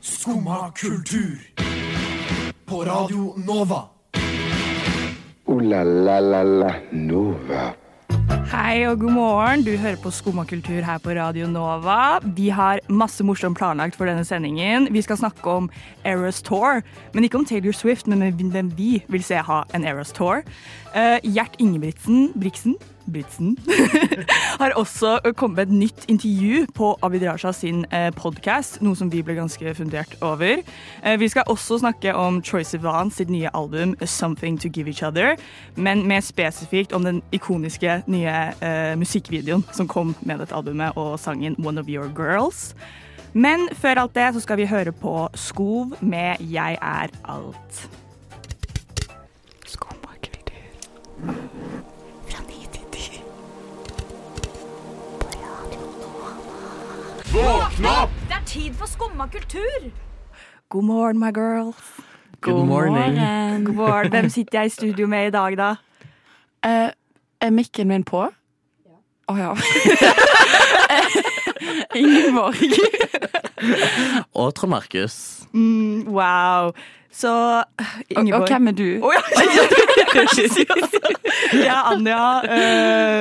Skumma 0.00 0.72
kultur. 0.76 1.38
På 2.66 2.84
Radio 2.84 3.34
Nova. 3.46 3.82
O-la-la-la-la-Nova. 5.46 7.72
Hei 8.50 8.82
og 8.86 8.98
god 8.98 9.12
morgen. 9.14 9.62
Du 9.62 9.76
hører 9.76 9.96
på 10.02 10.10
Skumma 10.10 10.44
kultur 10.44 10.82
her 10.82 10.98
på 10.98 11.10
Radio 11.14 11.46
Nova. 11.46 12.18
Vi 12.36 12.48
har 12.48 12.80
masse 12.88 13.24
morsomt 13.24 13.58
planlagt 13.58 13.96
for 13.96 14.04
denne 14.10 14.24
sendingen. 14.26 14.88
Vi 14.90 15.02
skal 15.02 15.16
snakke 15.16 15.50
om 15.50 15.70
Eras 16.04 16.42
Tour, 16.42 16.82
men 17.14 17.24
ikke 17.24 17.38
om 17.38 17.46
Taylor 17.46 17.72
Swift, 17.72 18.06
men 18.06 18.50
hvem 18.50 18.72
vi 18.76 19.02
vil 19.08 19.24
se 19.24 19.34
ha 19.34 19.62
en 19.74 19.84
Eras 19.84 20.12
Tour. 20.12 20.42
Uh, 20.94 21.18
Gjert 21.22 21.54
Ingebrigtsen 21.58 22.32
Briksen 22.40 22.74
Britzen 23.12 23.56
har 24.60 24.74
også 24.78 25.18
kommet 25.36 25.56
med 25.56 25.66
et 25.66 25.74
nytt 25.80 26.04
intervju 26.08 26.66
på 26.74 26.92
Abid 27.02 27.24
Raja 27.26 27.52
sin 27.52 27.84
eh, 27.92 28.10
podkast, 28.16 28.80
noe 28.84 28.96
som 28.98 29.10
vi 29.12 29.22
ble 29.26 29.36
ganske 29.38 29.74
fundert 29.74 30.16
over. 30.24 30.62
Eh, 31.02 31.16
vi 31.20 31.28
skal 31.28 31.48
også 31.50 31.80
snakke 31.82 32.14
om 32.14 32.40
Troye 32.42 32.64
Sivan 32.64 33.10
sitt 33.10 33.30
nye 33.30 33.50
album 33.54 33.94
'Something 34.00 34.60
To 34.60 34.68
Give 34.68 34.88
Each 34.88 35.02
Other', 35.02 35.36
men 35.76 36.06
mer 36.08 36.20
spesifikt 36.20 36.92
om 36.92 37.04
den 37.04 37.22
ikoniske 37.32 38.02
nye 38.06 38.36
uh, 38.62 38.98
musikkvideoen 38.98 39.64
som 39.72 39.88
kom 39.88 40.14
med 40.20 40.38
dette 40.38 40.54
albumet, 40.54 40.92
og 40.96 41.18
sangen 41.18 41.56
'One 41.58 41.80
of 41.80 41.88
Your 41.88 42.08
Girls'. 42.08 42.74
Men 43.32 43.68
før 43.72 44.00
alt 44.00 44.14
det 44.14 44.34
så 44.34 44.40
skal 44.40 44.56
vi 44.56 44.66
høre 44.66 44.92
på 44.92 45.28
Skov 45.34 45.96
med 46.00 46.36
'Jeg 46.40 46.78
er 46.82 47.08
alt'. 47.24 47.90
Skummakultur. 57.30 58.08
Det 58.28 58.34
er 58.34 58.44
tid 58.46 58.74
for 58.74 58.86
skumma 58.86 59.26
kultur! 59.26 59.90
God 60.68 60.82
morgen, 60.82 61.18
my 61.18 61.30
girls. 61.30 61.76
Good 62.40 62.66
morning. 62.66 63.14
God 63.66 63.74
morgen. 63.74 64.10
Hvem 64.10 64.28
sitter 64.28 64.58
jeg 64.58 64.66
i 64.66 64.68
studio 64.68 65.06
med 65.06 65.26
i 65.26 65.30
dag, 65.30 65.56
da? 65.58 65.68
Eh, 66.64 66.90
er 67.40 67.50
mikken 67.50 67.88
min 67.88 68.02
på? 68.04 68.24
Å 69.30 69.36
ja. 69.38 69.52
Ingeborg. 72.02 72.74
Og 74.34 74.54
Trond 74.54 74.74
Markus. 74.74 75.46
Mm, 75.54 76.10
wow. 76.10 76.74
Så 77.12 77.30
Og, 78.16 78.28
og 78.32 78.46
hvem 78.48 78.68
er 78.70 78.72
du? 78.72 78.84
Oh, 79.02 79.12
ja! 79.12 79.22
Jeg 81.52 81.66
er 81.66 81.88
Anja. 81.90 82.18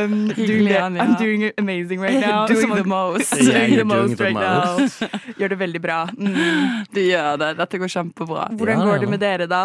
Um, 0.06 0.28
doing 0.36 0.68
the, 0.68 0.78
Anja. 0.78 1.02
I'm 1.04 1.16
doing 1.18 1.52
amazing 1.58 2.00
right 2.02 2.20
now. 2.20 2.46
Doing 2.48 2.76
the 2.76 2.84
most. 2.84 3.34
Doing 3.40 3.50
Yeah, 3.50 3.68
the 3.70 3.76
doing 3.76 3.88
most 3.88 4.18
the 4.18 4.24
right 4.26 4.36
most. 4.38 5.02
now. 5.02 5.10
Gjør 5.40 5.48
det 5.54 5.60
veldig 5.60 5.82
bra. 5.82 6.00
Mm. 6.18 6.86
Du 6.94 7.02
gjør 7.02 7.38
det. 7.42 7.50
Dette 7.60 7.78
går 7.82 7.88
kjempebra. 7.96 8.48
Hvordan 8.60 8.80
Ja, 8.80 8.86
går 8.86 8.98
det 9.06 9.10
med 9.10 9.20
dere, 9.26 9.48
da? 9.50 9.64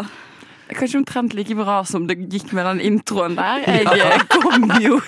Kanskje 0.73 0.97
omtrent 1.03 1.35
like 1.37 1.55
bra 1.55 1.83
som 1.85 2.07
det 2.09 2.17
gikk 2.33 2.53
med 2.57 2.65
den 2.67 2.81
introen 2.81 3.35
der. 3.37 3.65
Jeg 3.69 3.85
eh, 4.01 4.23
kom 4.33 4.65
jo, 4.81 5.01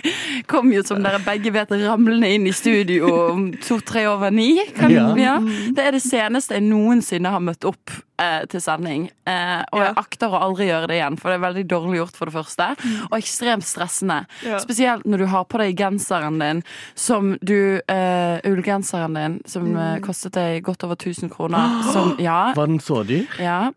kom 0.51 0.73
jo 0.75 0.83
som 0.85 1.01
dere 1.03 1.19
begge 1.25 1.53
vet, 1.55 1.71
ramlende 1.87 2.29
inn 2.37 2.45
i 2.47 2.53
studio 2.53 3.09
om 3.33 3.47
to-tre 3.65 4.05
over 4.11 4.31
ni. 4.31 4.51
Kan, 4.77 4.93
Ja. 4.93 5.07
ja. 5.17 5.37
Det 5.73 5.81
er 5.87 5.97
det 5.97 6.03
seneste 6.05 6.59
jeg 6.59 6.67
noensinne 6.69 7.33
har 7.33 7.41
møtt 7.41 7.65
opp 7.65 7.91
eh, 8.21 8.45
til 8.53 8.61
sending. 8.61 9.07
Eh, 9.27 9.63
og 9.73 9.81
Ja. 9.81 9.87
jeg 9.89 9.97
akter 10.03 10.29
å 10.37 10.43
aldri 10.45 10.69
gjøre 10.69 10.91
det 10.93 10.99
igjen, 11.01 11.17
for 11.21 11.33
det 11.33 11.39
er 11.41 11.45
veldig 11.47 11.65
dårlig 11.73 11.99
gjort, 12.03 12.17
for 12.21 12.27
det 12.31 12.35
første. 12.37 12.69
Og 13.11 13.17
ekstremt 13.19 13.65
stressende. 13.65 14.21
Ja. 14.45 14.61
Spesielt 14.61 15.05
når 15.09 15.25
du 15.25 15.27
har 15.33 15.45
på 15.49 15.59
deg 15.63 15.75
genseren 15.81 16.39
din, 16.39 16.63
som 16.95 17.33
du 17.41 17.81
eh, 17.89 18.39
Ullgenseren 18.45 19.17
din, 19.17 19.41
som 19.49 19.73
eh, 19.77 19.99
kostet 20.05 20.37
deg 20.37 20.63
godt 20.69 20.85
over 20.85 20.97
1000 21.01 21.33
kroner. 21.33 21.81
Som, 21.97 22.15
ja, 22.21 22.53
Var 22.57 22.67
den 22.67 22.79
så 22.81 23.01
dyr? 23.09 23.25
ja. 23.41 23.73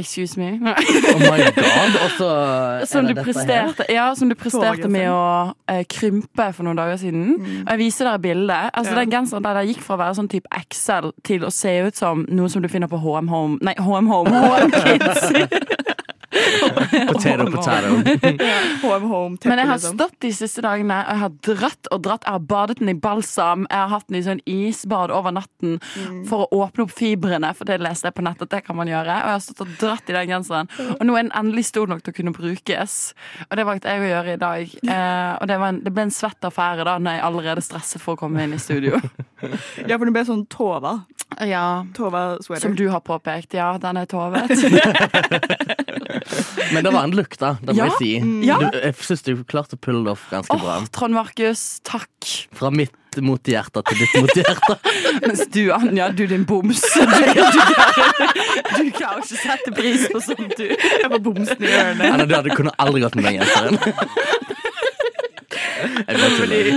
Excuse 0.00 0.38
me. 0.40 0.48
Oh 0.64 1.18
my 1.20 1.38
god. 1.56 1.96
også 2.06 2.28
Som 2.88 3.06
du 3.06 3.12
det 3.12 3.18
her? 3.20 3.24
presterte, 3.28 3.84
ja, 3.92 4.06
som 4.16 4.30
du 4.30 4.34
presterte 4.38 4.88
med 4.88 5.10
å 5.12 5.52
eh, 5.68 5.82
krympe 5.90 6.46
for 6.56 6.64
noen 6.66 6.80
dager 6.80 6.96
siden. 7.02 7.34
Og 7.66 7.70
jeg 7.74 7.78
viser 7.84 8.08
dere 8.08 8.22
bildet. 8.24 8.70
Altså, 8.74 8.94
Ja. 8.94 9.00
Den 9.04 9.12
genseren 9.12 9.44
der, 9.44 9.60
der 9.60 9.68
gikk 9.68 9.82
fra 9.84 9.94
å 9.98 10.00
være 10.00 10.16
sånn 10.18 10.30
type 10.32 10.48
XL 10.72 11.12
til 11.26 11.44
å 11.44 11.52
se 11.54 11.76
ut 11.86 11.96
som 12.00 12.24
noe 12.28 12.48
som 12.52 12.64
du 12.64 12.68
finner 12.72 12.88
på 12.90 12.98
HM 13.00 13.28
Home 13.30 13.58
Nei, 13.62 13.74
HM 13.78 14.08
Home. 14.10 14.30
HM 14.50 14.70
Kids. 14.80 15.30
Potato, 17.08 17.50
potato. 17.50 17.88
Home, 18.82 19.06
home, 19.06 19.36
teppe, 19.36 19.48
Men 19.48 19.58
jeg 19.58 19.66
har 19.66 19.78
liksom. 19.78 19.96
stått 19.96 20.16
de 20.22 20.30
siste 20.34 20.62
dagene 20.62 20.94
og 21.02 21.10
jeg 21.10 21.20
har 21.22 21.32
dratt 21.48 21.90
og 21.90 22.02
dratt. 22.04 22.26
Jeg 22.26 22.36
har 22.36 22.44
badet 22.52 22.78
den 22.78 22.92
i 22.92 22.94
balsam. 22.94 23.66
Jeg 23.70 23.78
har 23.80 23.90
hatt 23.90 24.06
den 24.08 24.18
i 24.20 24.22
sånn 24.24 24.42
isbad 24.48 25.12
over 25.14 25.34
natten 25.34 25.78
for 26.30 26.46
å 26.46 26.62
åpne 26.62 26.86
opp 26.86 26.94
fibrene, 26.94 27.50
for 27.58 27.68
det 27.68 27.80
leste 27.82 28.08
jeg 28.08 28.16
på 28.18 28.24
nettet 28.26 28.46
at 28.46 28.54
det 28.54 28.62
kan 28.68 28.78
man 28.78 28.90
gjøre. 28.90 29.16
Og 29.16 29.30
jeg 29.32 29.36
har 29.36 29.44
stått 29.44 29.64
og 29.64 29.74
dratt 29.82 30.12
i 30.12 30.16
den 30.16 30.30
genseren. 30.30 30.70
Og 30.96 31.02
nå 31.06 31.16
er 31.16 31.26
den 31.26 31.34
endelig 31.42 31.66
stor 31.70 31.90
nok 31.90 32.04
til 32.04 32.14
å 32.14 32.18
kunne 32.20 32.34
brukes. 32.36 32.98
Og 33.48 33.58
det 33.58 33.66
valgte 33.66 33.94
jeg 33.94 34.04
å 34.04 34.10
gjøre 34.14 34.36
i 34.36 34.42
dag. 34.44 34.76
Eh, 34.90 35.32
og 35.38 35.46
det, 35.46 35.54
var 35.60 35.70
en, 35.70 35.76
det 35.84 35.90
ble 35.94 36.02
en 36.08 36.12
svett 36.12 36.44
affære 36.44 36.82
da 36.88 36.96
når 36.98 37.14
jeg 37.14 37.22
allerede 37.28 37.62
stresset 37.62 38.02
for 38.02 38.16
å 38.16 38.18
komme 38.18 38.42
inn 38.42 38.56
i 38.56 38.58
studio. 38.60 38.98
Ja, 39.86 39.94
for 39.94 40.02
den 40.08 40.14
ble 40.16 40.24
sånn 40.26 40.42
Tova. 40.50 40.96
Ja, 41.46 41.86
Tova 41.94 42.40
sweater. 42.42 42.66
som 42.66 42.74
du 42.76 42.88
har 42.90 43.00
påpekt. 43.06 43.54
Ja, 43.54 43.78
den 43.78 44.00
er 44.02 44.10
tovet. 44.10 44.50
Men 46.72 46.84
det 46.86 46.92
var 46.94 47.04
en 47.08 47.14
lukt, 47.16 47.38
da. 47.40 47.54
Det 47.60 47.74
må 47.74 47.78
Ja. 47.80 47.90
jeg 47.90 47.98
si. 47.98 48.46
Ja. 48.46 48.58
Du, 48.62 48.78
jeg 48.78 48.94
syns 49.06 49.22
du 49.26 49.32
klarte 49.44 49.76
å 49.76 49.80
pulle 49.82 50.04
det 50.06 50.12
off 50.14 50.24
ganske 50.30 50.54
Åh, 50.54 50.62
bra. 50.64 50.78
Trond 50.94 51.14
Markus, 51.16 51.80
takk. 51.86 52.08
Fra 52.56 52.70
mitt 52.70 52.94
mot 53.18 53.42
hjertet 53.42 53.88
til 53.90 53.98
ditt 54.04 54.12
mot 54.22 54.30
hjertet. 54.38 54.90
Mens 55.26 55.40
du, 55.50 55.62
Anja, 55.74 56.10
du 56.14 56.26
din 56.30 56.44
boms. 56.46 56.82
Du, 58.80 58.86
du, 58.86 58.92
klarer, 58.94 58.94
klarer 58.96 59.24
ikke 59.24 59.38
sette 59.40 59.72
pris 59.74 60.04
på 60.12 60.20
sånt, 60.22 60.54
du. 60.56 60.66
Jeg 60.70 61.10
var 61.10 61.18
bomsen 61.24 61.64
i 61.64 61.70
ørene. 61.74 62.06
Anja, 62.14 62.26
du 62.30 62.34
hadde 62.38 62.54
kunne 62.56 62.72
aldri 62.80 63.02
gått 63.02 63.16
med 63.18 63.26
den 63.26 63.40
genseren. 63.40 63.78
Jeg 66.10 66.20
bare 66.20 66.36
tuller. 66.36 66.70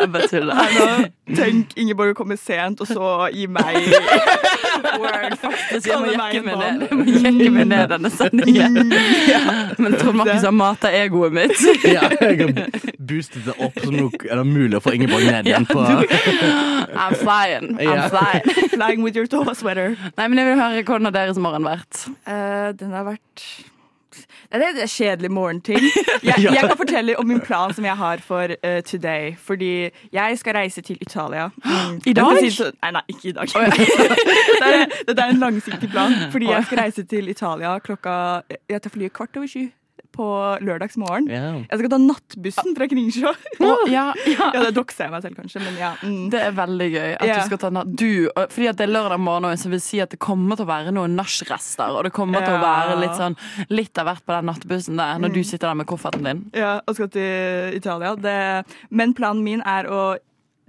Jeg 0.00 0.10
bare 0.12 0.28
tuller. 0.28 1.04
Tenk 1.34 1.72
Ingeborg 1.80 2.12
å 2.12 2.16
komme 2.18 2.36
sent, 2.36 2.82
og 2.84 2.88
så 2.90 3.10
gi 3.32 3.46
meg 3.48 3.78
Word, 5.00 5.36
faktisk. 5.40 5.86
Jeg 5.88 6.00
må 6.02 6.10
jekke 6.12 6.42
meg 6.44 6.58
ned, 6.60 6.82
jeg 6.84 6.98
må 6.98 7.04
jekke 7.08 7.50
meg 7.54 7.68
ned 7.70 7.92
denne 7.94 8.10
sendingen. 8.12 8.92
Men 9.80 9.96
Trond 10.00 10.18
Markus 10.20 10.44
har 10.44 10.54
mata 10.54 10.90
egoet 10.92 11.34
mitt. 11.34 11.56
Ja, 11.88 12.08
jeg 12.20 12.40
har 12.42 12.52
boostet 12.98 13.46
det 13.46 13.54
opp, 13.56 13.78
så 13.80 13.92
nå 13.94 14.10
er 14.28 14.42
det 14.42 14.46
mulig 14.48 14.78
å 14.78 14.82
få 14.84 14.94
Ingeborg 14.98 15.24
ned 15.30 15.48
igjen 15.48 15.68
på 15.70 15.84
I'm 15.84 17.14
flying. 17.18 17.76
I'm 17.80 18.08
flying. 18.10 18.70
Flying 18.74 19.06
with 19.06 19.16
your 19.16 19.30
Tova 19.30 19.54
sweater. 19.56 19.96
Nei, 20.18 20.28
men 20.28 20.40
jeg 20.40 20.50
vil 20.50 20.60
høre 20.60 20.82
hvordan 20.84 21.08
har 21.10 21.16
deres 21.22 21.40
morgen 21.40 21.66
vært. 21.66 22.04
Uh, 22.26 22.74
den 22.78 22.92
har 22.94 23.06
vært 23.08 23.48
det 24.60 24.82
er 24.82 24.86
kjedelig 24.86 25.30
morgenting. 25.30 25.78
Jeg, 26.28 26.34
jeg 26.38 26.56
kan 26.60 26.76
fortelle 26.76 27.18
om 27.18 27.26
min 27.26 27.40
plan 27.40 27.74
som 27.74 27.84
jeg 27.84 27.96
har 27.96 28.16
for 28.24 28.42
uh, 28.66 28.80
today. 28.82 29.36
Fordi 29.36 29.90
jeg 30.12 30.38
skal 30.38 30.54
reise 30.56 30.80
til 30.82 30.98
Italia. 31.00 31.48
Mm. 31.64 32.00
I 32.10 32.12
dag? 32.12 32.52
Så- 32.52 32.70
Nei, 32.82 32.90
nei, 32.90 33.02
ikke 33.08 33.28
i 33.28 33.32
dag. 33.32 33.48
Dette 33.48 34.64
er, 34.64 34.84
det, 35.08 35.18
er 35.18 35.24
en 35.28 35.36
langsiktig 35.42 35.90
plan. 35.90 36.12
Fordi 36.32 36.46
jeg 36.50 36.64
skal 36.64 36.78
reise 36.78 37.04
til 37.04 37.28
Italia 37.28 37.78
klokka 37.78 38.40
Jeg 38.70 38.82
tar 38.82 38.90
flyet 38.90 39.12
kvart 39.12 39.36
over 39.36 39.46
sju 39.46 39.66
på 40.14 40.26
lørdagsmorgen. 40.64 41.26
Yeah. 41.30 41.60
Jeg 41.66 41.80
skal 41.80 41.90
ta 41.92 41.98
nattbussen 42.00 42.76
fra 42.78 42.88
Kringsjå. 42.90 43.32
Oh, 43.64 43.84
ja, 43.90 44.06
ja. 44.30 44.50
Ja, 44.54 44.62
det 44.66 44.74
dokser 44.76 45.08
jeg 45.08 45.14
meg 45.14 45.24
selv, 45.24 45.38
kanskje, 45.40 45.62
men 45.64 45.78
ja. 45.80 45.92
Mm. 46.04 46.28
Det 46.32 46.42
er 46.42 46.54
veldig 46.56 46.88
gøy 46.92 47.08
at 47.16 47.26
yeah. 47.26 47.40
du 47.40 47.50
skal 47.50 47.62
ta 47.64 47.72
natt. 47.74 47.94
Du, 48.04 48.28
fordi 48.38 48.68
at 48.70 48.80
det 48.80 48.86
er 48.86 48.94
lørdag 48.94 49.22
morgen, 49.22 49.58
så 49.60 49.72
vil 49.72 49.82
si 49.82 50.02
at 50.04 50.14
det 50.14 50.20
kommer 50.22 50.58
til 50.60 50.68
å 50.68 50.70
være 50.70 50.94
noen 50.94 51.16
nachrester. 51.18 51.94
Og 51.94 52.06
det 52.06 52.14
kommer 52.16 52.46
til 52.46 52.56
å 52.56 52.62
være 52.62 53.00
litt 53.02 53.18
sånn 53.18 53.38
litt 53.74 53.98
av 54.00 54.10
hvert 54.10 54.24
på 54.24 54.36
den 54.36 54.48
nattbussen 54.50 55.00
der, 55.00 55.18
når 55.22 55.34
du 55.34 55.42
sitter 55.42 55.70
der 55.70 55.80
med 55.82 55.90
kofferten 55.90 56.28
din. 56.28 56.44
Ja, 56.56 56.76
og 56.84 56.98
skal 56.98 57.10
til 57.14 57.76
Italia. 57.78 58.14
Det, 58.14 58.38
men 58.94 59.16
planen 59.16 59.44
min 59.46 59.64
er 59.66 59.90
å 59.90 60.04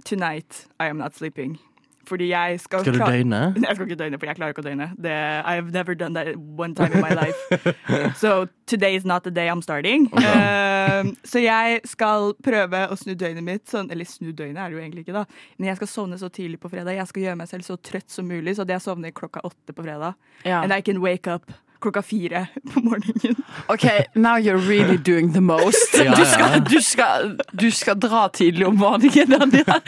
Tonight 0.06 0.68
I 0.78 0.86
am 0.86 0.98
not 0.98 1.16
sleeping. 1.16 1.58
Fordi 2.06 2.28
jeg 2.30 2.60
skal 2.60 2.84
Skal 2.84 2.94
du 2.94 2.98
døgne? 3.02 3.40
Nei, 3.56 3.64
Jeg 3.68 3.76
skal 3.76 3.88
ikke 3.88 3.98
døgne, 4.02 4.18
for 4.18 4.30
jeg 4.30 4.38
klarer 4.38 4.54
ikke 4.54 4.62
å 4.62 4.66
døgne. 4.66 4.88
Det, 5.02 5.16
I've 5.44 5.72
never 5.74 5.94
done 5.98 6.14
that 6.14 6.36
one 6.36 6.74
time 6.74 6.92
in 6.94 7.02
my 7.02 7.14
life. 7.14 7.36
So 8.22 8.46
today 8.66 8.94
is 8.96 9.04
not 9.04 9.24
the 9.24 9.30
day 9.30 9.48
I'm 9.50 9.62
starting. 9.62 10.08
Um, 10.14 11.16
så 11.24 11.42
jeg 11.42 11.80
skal 11.84 12.32
prøve 12.44 12.86
å 12.90 12.96
snu 12.98 13.14
døgnet 13.18 13.44
mitt 13.44 13.66
sånn, 13.70 13.90
Eller 13.92 14.08
snu 14.08 14.32
døgnet 14.32 14.62
er 14.62 14.70
det 14.70 14.78
jo 14.78 14.82
egentlig 14.84 15.06
ikke, 15.06 15.16
da. 15.16 15.24
Men 15.58 15.70
jeg 15.72 15.80
skal 15.82 15.92
sovne 15.92 16.18
så 16.20 16.30
tidlig 16.32 16.60
på 16.62 16.70
fredag. 16.72 16.96
Jeg 16.96 17.10
skal 17.10 17.26
gjøre 17.26 17.40
meg 17.42 17.50
selv 17.50 17.66
så 17.66 17.76
trøtt 17.76 18.10
som 18.12 18.28
mulig, 18.28 18.56
så 18.56 18.66
at 18.66 18.74
jeg 18.74 18.84
sovner 18.86 19.14
klokka 19.16 19.42
åtte 19.46 19.74
på 19.76 19.86
fredag. 19.86 20.16
Yeah. 20.44 20.62
And 20.62 20.72
I 20.72 20.80
can 20.80 21.02
wake 21.04 21.26
up 21.30 21.52
klokka 21.86 22.02
fire 22.04 22.44
på 22.72 22.82
morgenen. 22.84 23.38
OK, 23.72 23.86
now 24.14 24.36
you're 24.36 24.60
really 24.68 24.98
doing 24.98 25.32
the 25.34 25.40
most. 25.40 25.94
Ja, 25.96 26.12
Du 26.16 26.22
ja. 26.22 26.28
skal, 26.32 26.60
du 26.66 26.76
skal, 26.82 27.32
du 27.52 27.68
skal 27.74 27.98
dra 28.02 28.26
tidlig 28.34 28.66
om 28.68 28.76
morgenen. 28.80 29.32
Daniel. 29.36 29.80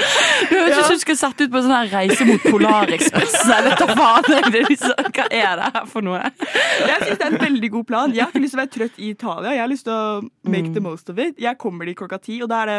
Du 0.48 0.54
høres 0.56 0.78
ut 0.78 0.84
som 0.88 0.94
du 0.98 1.02
skal 1.04 1.18
sette 1.20 1.46
ut 1.48 1.52
på 1.52 1.60
en 1.60 1.66
sånn 1.68 1.90
reise 1.92 2.26
mot 2.28 2.46
Polarekspressen. 2.48 3.52
Jeg 3.52 3.66
vet 3.68 3.82
da 3.82 3.98
faen. 3.98 4.50
Det 4.54 4.64
liksom, 4.68 4.94
hva 5.18 5.26
er 5.34 5.58
det 5.60 5.70
her 5.74 5.86
for 5.90 6.06
noe? 6.06 6.20
Jeg 6.22 7.00
synes 7.02 7.18
det 7.18 7.26
er 7.26 7.34
en 7.34 7.42
veldig 7.42 7.70
god 7.76 7.88
plan. 7.90 8.14
Jeg 8.16 8.24
har 8.24 8.32
ikke 8.32 8.44
lyst 8.44 8.54
til 8.56 8.60
å 8.60 8.64
være 8.64 8.74
trøtt 8.78 8.98
i 9.02 9.10
Italia. 9.14 9.52
Jeg 9.56 9.64
har 9.64 9.70
lyst 9.74 9.86
til 9.88 9.94
å 9.94 10.22
make 10.54 10.72
the 10.74 10.82
most 10.84 11.10
of 11.12 11.18
it. 11.22 11.36
Jeg 11.42 11.58
kommer 11.60 11.88
dit 11.88 11.98
klokka 11.98 12.18
ti, 12.22 12.40
og 12.44 12.50
da 12.52 12.62
er 12.64 12.72
det 12.72 12.78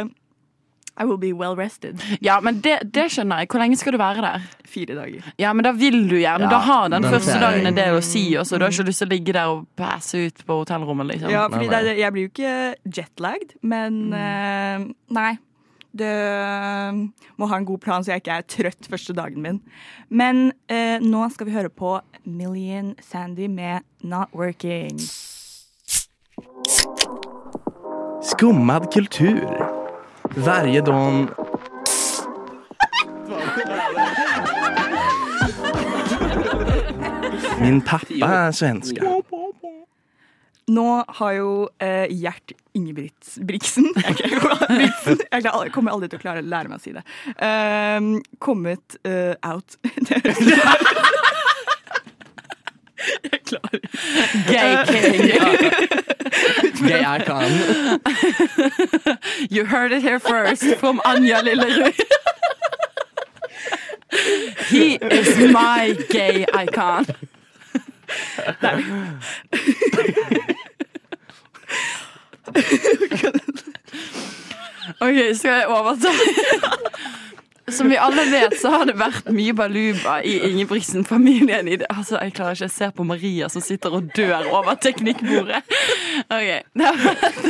I 1.00 1.06
will 1.06 1.18
be 1.18 1.31
well 1.34 1.56
rested. 1.56 2.01
Ja, 2.22 2.40
men 2.44 2.60
det, 2.60 2.80
det 2.94 3.06
skjønner 3.13 3.40
jeg. 3.40 3.50
Hvor 3.54 3.62
lenge 3.62 3.78
skal 3.80 3.96
du 3.96 4.00
være 4.01 4.24
der? 4.25 4.48
Fire 4.68 4.98
dager. 4.98 5.30
Ja, 5.40 5.54
men 5.56 5.63
da 5.63 5.72
vil 5.72 6.01
du 6.10 6.18
gjerne. 6.19 6.44
Ja, 6.44 6.51
da 6.51 6.60
har 6.66 6.90
den 6.92 7.06
den 7.06 7.13
første 7.13 7.38
dagen 7.40 7.69
en 7.69 7.78
del 7.78 7.96
å 7.96 8.01
si 8.04 8.25
også. 8.36 8.60
Du 8.60 8.66
har 8.68 8.74
ikke 8.75 8.90
lyst 8.90 9.04
til 9.04 9.07
å 9.07 9.13
ligge 9.13 9.36
der 9.38 9.54
og 9.54 9.63
passe 9.80 10.25
ut 10.28 10.44
på 10.46 10.60
hotellrommet, 10.62 11.07
liksom. 11.13 11.31
Ja, 11.31 11.48
fordi 11.51 11.69
det, 11.72 11.96
jeg 12.01 12.16
blir 12.16 12.28
jo 12.28 12.34
ikke 12.34 12.56
jetlagd, 13.00 13.56
men 13.63 14.01
eh, 14.13 14.90
nei. 15.16 15.31
Du 15.90 16.06
må 16.06 17.48
ha 17.50 17.57
en 17.57 17.66
god 17.66 17.81
plan, 17.81 18.04
så 18.06 18.13
jeg 18.13 18.22
ikke 18.22 18.36
er 18.38 18.45
trøtt 18.45 18.90
første 18.92 19.16
dagen 19.18 19.42
min. 19.42 19.57
Men 20.10 20.52
uh, 20.69 21.02
nå 21.02 21.24
skal 21.34 21.50
vi 21.50 21.56
høre 21.56 21.74
på 21.74 21.95
Million 22.30 22.94
Sandy 23.02 23.50
med 23.50 23.81
Not 24.06 24.30
Working. 24.38 25.02
Skummad 28.22 28.92
kultur. 28.94 29.79
Varje 30.40 30.82
dag... 30.82 31.28
Min 37.62 37.82
pappa 37.82 38.30
er 38.48 38.52
svensk 38.56 39.02
Nå 40.70 40.86
har 41.08 41.32
jo 41.36 41.50
eh, 41.84 42.08
Gjert 42.14 42.54
Ingebrigtsen 42.78 43.90
Jeg, 44.00 45.44
jeg 45.44 45.74
kommer 45.76 45.92
aldri 45.92 46.08
til 46.08 46.22
å 46.22 46.24
klare 46.24 46.44
å 46.46 46.48
lære 46.48 46.72
meg 46.72 46.80
å 46.80 46.84
si 46.84 46.96
det. 46.96 47.04
eh, 47.36 48.00
kommet 48.40 49.00
uh, 49.04 49.36
out. 49.44 49.76
Jeg 53.24 53.40
klarer 53.46 53.74
ikke. 53.74 53.90
Gay 54.48 54.75
king. 54.86 55.16
Gay 56.90 57.04
icon. 57.16 57.51
You 59.50 59.66
heard 59.66 59.92
it 59.92 60.01
here 60.01 60.19
first 60.19 60.63
from 60.78 61.01
Anja 61.06 61.42
Lillerud. 61.42 61.94
He 64.69 64.96
is 64.96 65.38
my 65.54 65.96
gay 66.10 66.46
icon. 66.54 67.06
OK, 75.02 75.36
skal 75.36 75.52
jeg 75.52 75.66
overta? 75.68 76.07
Som 77.71 77.89
vi 77.89 77.98
alle 77.98 78.24
vet, 78.31 78.56
så 78.62 78.71
har 78.74 78.86
det 78.89 78.95
vært 79.00 79.30
mye 79.33 79.54
baluba 79.57 80.19
i 80.25 80.38
Ingebrigtsen-familien. 80.50 81.68
Altså, 81.89 82.18
Jeg 82.24 82.33
klarer 82.38 82.57
ikke 82.57 82.69
å 82.69 82.74
se 82.74 82.89
på 82.95 83.06
Maria 83.07 83.50
som 83.50 83.62
sitter 83.63 83.95
og 84.00 84.10
dør 84.16 84.48
over 84.56 84.77
teknikkbordet. 84.81 85.62
Ok, 86.30 86.50
Det 86.75 86.86
har 86.86 86.98
vært, 87.04 87.50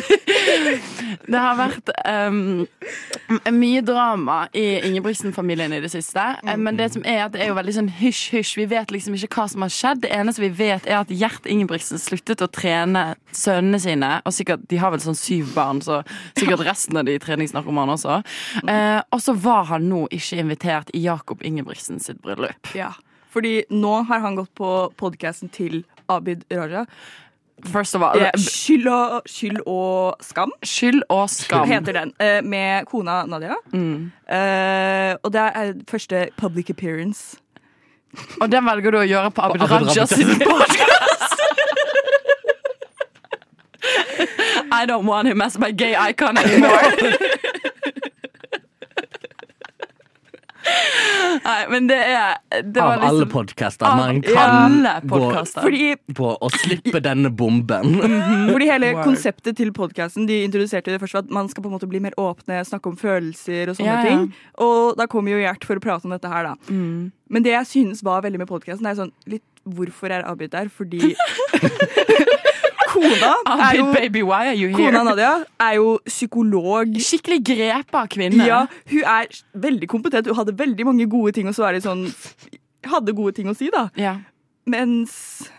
det 1.30 1.40
har 1.44 1.58
vært 1.60 1.92
um, 2.06 2.66
mye 3.56 3.82
drama 3.86 4.40
i 4.54 4.66
Ingebrigtsen-familien 4.88 5.74
i 5.74 5.82
det 5.84 5.92
siste. 5.94 6.26
Eh, 6.44 6.58
Men 6.58 6.78
det 6.80 6.92
som 6.94 7.06
er 7.06 7.26
at 7.26 7.34
det 7.34 7.44
er 7.44 7.52
jo 7.52 7.58
veldig 7.58 7.76
sånn 7.80 7.92
hysj-hysj. 8.00 8.56
Vi 8.60 8.68
vet 8.72 8.94
liksom 8.94 9.16
ikke 9.18 9.32
hva 9.40 9.48
som 9.52 9.66
har 9.66 9.74
skjedd. 9.74 10.04
Det 10.06 10.14
eneste 10.16 10.44
vi 10.44 10.52
vet, 10.60 10.88
er 10.88 11.02
at 11.02 11.14
Gjert 11.14 11.48
Ingebrigtsen 11.50 12.02
sluttet 12.02 12.44
å 12.46 12.50
trene 12.52 13.14
sønnene 13.36 13.80
sine. 13.82 14.12
Og 14.26 14.36
sikkert, 14.36 14.68
De 14.70 14.78
har 14.82 14.92
vel 14.94 15.02
sånn 15.04 15.18
syv 15.18 15.54
barn, 15.56 15.82
så 15.86 16.02
sikkert 16.38 16.66
resten 16.68 16.98
av 17.00 17.08
de 17.08 17.18
treningsnarkomane 17.22 17.96
også. 17.98 18.20
Uh, 18.66 19.02
og 19.14 19.22
så 19.24 19.36
var 19.38 19.70
han 19.74 19.90
nå 19.90 20.06
ikke 20.12 20.38
invitert 20.42 20.90
i 20.94 21.02
Jakob 21.06 21.42
Ingebrigtsen 21.46 22.00
sitt 22.04 22.22
bryllup. 22.22 22.74
Ja, 22.76 22.92
fordi 23.34 23.64
nå 23.70 24.04
har 24.10 24.20
han 24.24 24.36
gått 24.40 24.54
på 24.58 24.70
podkasten 24.98 25.50
til 25.54 25.84
Abid 26.10 26.44
Raja. 26.52 26.86
First 27.66 27.94
of 27.96 28.02
all, 28.02 28.16
Eh, 28.22 28.32
Skyld 28.40 28.88
og, 28.88 29.22
skyld 29.28 29.58
og 29.68 30.16
skam 30.24 30.52
Skyld 30.64 31.02
og 31.12 31.26
skam. 31.30 31.68
heter 31.68 31.92
den. 31.94 32.14
eh, 32.20 32.42
med 32.42 32.86
kona 32.88 33.26
Nadia. 33.28 33.56
Mm. 33.74 34.12
Uh, 34.24 35.18
og 35.24 35.34
det 35.34 35.42
er 35.56 35.74
første 35.90 36.30
public 36.38 36.70
appearance. 36.70 37.38
Og 38.42 38.50
den 38.50 38.64
velger 38.66 38.92
du 38.92 38.98
å 38.98 39.04
gjøre 39.06 39.32
på 39.36 39.42
Abid 39.44 39.62
Raja. 39.70 40.06
sin 40.08 40.40
podkast. 40.40 41.36
I 44.72 44.86
don't 44.86 45.06
want 45.06 45.28
him 45.28 45.42
as 45.42 45.58
my 45.60 45.72
gay 45.72 45.96
icon 46.10 46.38
anymore. 46.38 46.80
Nei, 51.40 51.60
men 51.72 51.88
det 51.90 51.98
er 52.04 52.40
det 52.66 52.82
var 52.82 52.98
Av 52.98 53.04
alle 53.06 53.20
liksom, 53.22 53.30
podkaster 53.32 53.94
man 54.00 54.20
kan 54.26 54.56
alle 54.56 54.94
gå. 55.08 55.20
Fordi, 55.54 55.86
på 56.18 56.32
å 56.36 56.50
slippe 56.56 57.02
denne 57.06 57.30
bomben. 57.32 58.00
fordi 58.50 58.68
hele 58.70 58.90
Word. 58.96 59.04
konseptet 59.08 59.58
til 59.60 59.72
podkasten 59.76 60.28
De 60.30 60.42
introduserte 60.48 60.92
det 60.92 61.00
først 61.04 61.22
at 61.22 61.30
man 61.34 61.48
skal 61.52 61.64
på 61.64 61.70
en 61.72 61.78
måte 61.78 61.90
bli 61.90 62.02
mer 62.04 62.18
åpne, 62.20 62.60
snakke 62.68 62.92
om 62.92 62.98
følelser 63.00 63.72
og 63.72 63.78
sånne 63.80 63.88
Ja, 63.94 64.02
ja. 64.02 64.10
ting. 64.10 64.26
Og 64.66 64.98
da 65.00 65.08
kommer 65.12 65.36
jo 65.36 65.40
Gjert 65.40 65.64
for 65.70 65.80
å 65.80 65.84
prate 65.84 66.10
om 66.10 66.12
dette 66.18 66.28
her, 66.34 66.50
da. 66.52 66.56
Mm. 66.74 67.12
Men 67.30 67.46
det 67.46 67.54
jeg 67.54 67.70
synes 67.70 68.04
var 68.04 68.26
veldig 68.26 68.42
med 68.44 68.50
podkasten, 68.52 68.90
er 68.90 68.98
sånn 69.00 69.14
litt 69.30 69.46
Hvorfor 69.70 70.10
er 70.10 70.24
Abid 70.26 70.50
der? 70.56 70.70
Fordi 70.74 71.14
Kona 73.04 73.34
er 73.70 73.78
jo 73.80 73.90
baby, 73.94 74.24
why 74.26 74.52
are 74.52 74.58
you 74.58 74.72
Kona? 74.76 75.04
Nadia 75.08 75.34
er 75.66 75.78
jo 75.80 75.98
psykolog. 76.08 76.98
Skikkelig 77.10 77.42
grepa 77.52 78.06
kvinne. 78.12 78.48
Ja, 78.48 78.64
hun 78.92 79.06
er 79.06 79.30
veldig 79.68 79.90
kompetent. 79.92 80.30
Hun 80.30 80.40
hadde 80.40 80.58
veldig 80.60 80.90
mange 80.90 81.08
gode 81.12 81.36
ting 81.38 81.50
og 81.50 81.58
så 81.58 81.70
er 81.70 81.78
det 81.80 81.86
sånn 81.88 82.10
Hadde 82.90 83.12
gode 83.12 83.34
ting 83.36 83.50
å 83.52 83.54
si, 83.58 83.68
da. 83.74 83.90
Ja. 84.00 84.14
Mens 84.70 85.50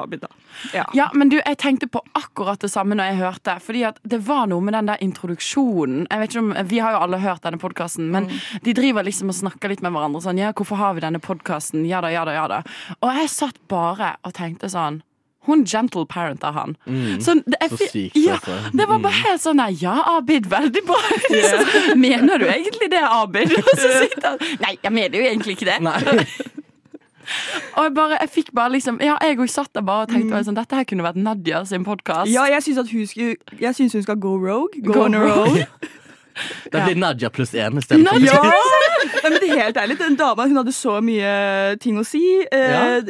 Abid, 0.00 0.20
da. 0.20 0.28
Ja. 0.74 0.84
Ja, 0.94 1.10
men 1.14 1.28
du, 1.28 1.36
jeg 1.38 1.58
tenkte 1.60 1.88
på 1.90 2.02
akkurat 2.16 2.60
det 2.62 2.70
samme 2.72 2.96
når 2.96 3.10
jeg 3.10 3.18
hørte. 3.20 3.56
Fordi 3.60 3.82
at 3.90 4.00
det 4.08 4.20
var 4.26 4.48
noe 4.50 4.64
med 4.64 4.74
den 4.76 4.88
der 4.90 5.02
introduksjonen. 5.04 6.06
Jeg 6.08 6.22
vet 6.22 6.34
ikke 6.34 6.44
om, 6.44 6.54
Vi 6.70 6.80
har 6.80 6.96
jo 6.96 7.02
alle 7.04 7.20
hørt 7.22 7.44
denne 7.44 7.60
podkasten, 7.60 8.08
men 8.12 8.30
de 8.64 8.74
driver 8.76 9.06
liksom 9.06 9.32
og 9.32 9.38
snakker 9.42 9.72
litt 9.72 9.84
med 9.84 9.94
hverandre. 9.94 10.22
Sånn, 10.24 10.40
ja, 10.40 10.54
hvorfor 10.56 10.80
har 10.80 10.96
vi 10.96 11.04
denne 11.04 11.20
podkasten? 11.22 11.84
Ja 11.88 12.00
da, 12.04 12.12
ja 12.12 12.24
da, 12.28 12.36
ja 12.36 12.48
da. 12.50 12.62
Og 13.00 13.12
jeg 13.20 13.32
satt 13.32 13.60
bare 13.70 14.14
og 14.24 14.34
tenkte 14.36 14.72
sånn 14.72 15.02
hun 15.48 15.64
gentle 15.64 16.04
parenta 16.06 16.50
han. 16.52 16.76
han. 16.84 17.20
Så, 17.20 17.34
det, 17.46 17.56
jeg, 17.60 17.70
Så 17.70 17.88
sykt, 17.90 18.16
ja, 18.16 18.36
altså. 18.36 18.56
Det 18.76 18.86
var 18.88 18.98
bare 19.00 19.20
helt 19.24 19.42
sånn 19.42 19.56
nei, 19.60 19.70
Ja, 19.80 19.96
Abid, 20.16 20.48
veldig 20.50 20.82
bra. 20.86 21.00
Så, 21.50 21.94
mener 21.96 22.42
du 22.42 22.48
egentlig 22.50 22.90
det, 22.92 23.00
Abid? 23.00 23.54
Og 23.56 23.70
så 23.72 23.92
sitter 24.02 24.34
han 24.34 24.58
Nei, 24.60 24.74
jeg 24.82 24.92
mener 24.92 25.16
jo 25.16 25.28
egentlig 25.30 25.56
ikke 25.56 25.70
det. 25.70 25.78
Nei. 25.86 26.00
Og 27.78 27.84
jeg, 27.84 27.92
bare, 27.94 28.16
jeg 28.24 28.30
fikk 28.34 28.48
bare 28.56 28.72
liksom 28.74 28.98
Ja, 29.04 29.14
jeg 29.22 29.38
òg 29.38 29.50
satt 29.52 29.70
der 29.76 29.84
bare 29.86 30.08
og 30.08 30.10
tenkte 30.10 30.40
sånn, 30.46 30.56
dette 30.58 30.74
her 30.74 30.86
kunne 30.88 31.04
vært 31.06 31.20
Nadia 31.20 31.62
sin 31.68 31.84
podkast. 31.86 32.30
ja, 32.32 32.48
jeg 32.50 32.64
syns 32.66 32.90
hun 32.90 33.94
hun 33.94 34.02
skal 34.06 34.18
go 34.18 34.34
rogue. 34.34 34.82
Go, 34.82 34.92
Go 34.92 35.06
on 35.06 35.14
a 35.14 35.24
rogue. 35.24 35.66
Det 36.72 36.82
blir 36.86 36.96
Nadia 36.96 37.30
pluss 37.30 37.52
én 37.54 37.78
istedenfor 37.78 38.22
Ja! 38.24 38.89
Nei, 39.20 39.30
men 39.30 39.38
det 39.42 39.50
helt 39.52 39.76
ærlig, 39.80 39.96
den 40.00 40.16
dama 40.16 40.46
hun 40.48 40.56
hadde 40.60 40.72
så 40.74 40.96
mye 41.04 41.76
ting 41.82 41.98
å 42.00 42.04
si. 42.06 42.22
Eh, 42.50 42.70
Ja. 42.70 43.00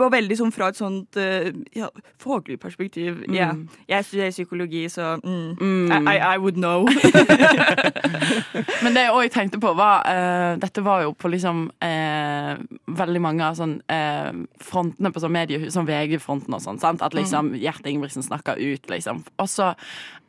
var 0.00 0.10
veldig 0.14 0.36
sånn 0.38 0.52
fra 0.54 0.68
et 0.72 0.76
sånt 0.78 1.16
eh, 1.20 1.50
ja, 1.76 1.88
faglig 2.22 2.58
perspektiv. 2.62 3.22
Ja. 3.32 3.52
Jeg 3.90 4.04
studerer 4.08 4.30
psykologi, 4.34 4.84
så 4.90 5.14
mm, 5.22 5.92
I, 5.92 6.16
I, 6.16 6.34
I 6.34 6.38
would 6.38 6.56
know. 6.58 6.86
Men 8.82 8.94
det 8.96 9.04
jeg 9.06 9.14
òg 9.14 9.30
tenkte 9.34 9.60
på, 9.62 9.72
var 9.78 10.04
eh, 10.08 10.54
Dette 10.62 10.82
var 10.84 11.04
jo 11.04 11.12
på 11.16 11.30
liksom 11.32 11.66
eh, 11.84 12.54
veldig 13.00 13.22
mange 13.24 13.46
av 13.46 13.58
sånn 13.58 13.76
eh, 13.92 14.30
frontene 14.64 15.12
på 15.14 15.22
sånn 15.22 15.34
mediehus, 15.34 15.74
sånn 15.76 15.88
VG-fronten 15.88 16.56
og 16.56 16.62
sånn. 16.64 16.80
sant? 16.82 17.04
At 17.04 17.16
liksom 17.16 17.52
Gjert 17.60 17.86
Ingebrigtsen 17.86 18.24
snakker 18.26 18.58
ut, 18.60 18.88
liksom. 18.90 19.24
Og 19.40 19.48
så 19.50 19.72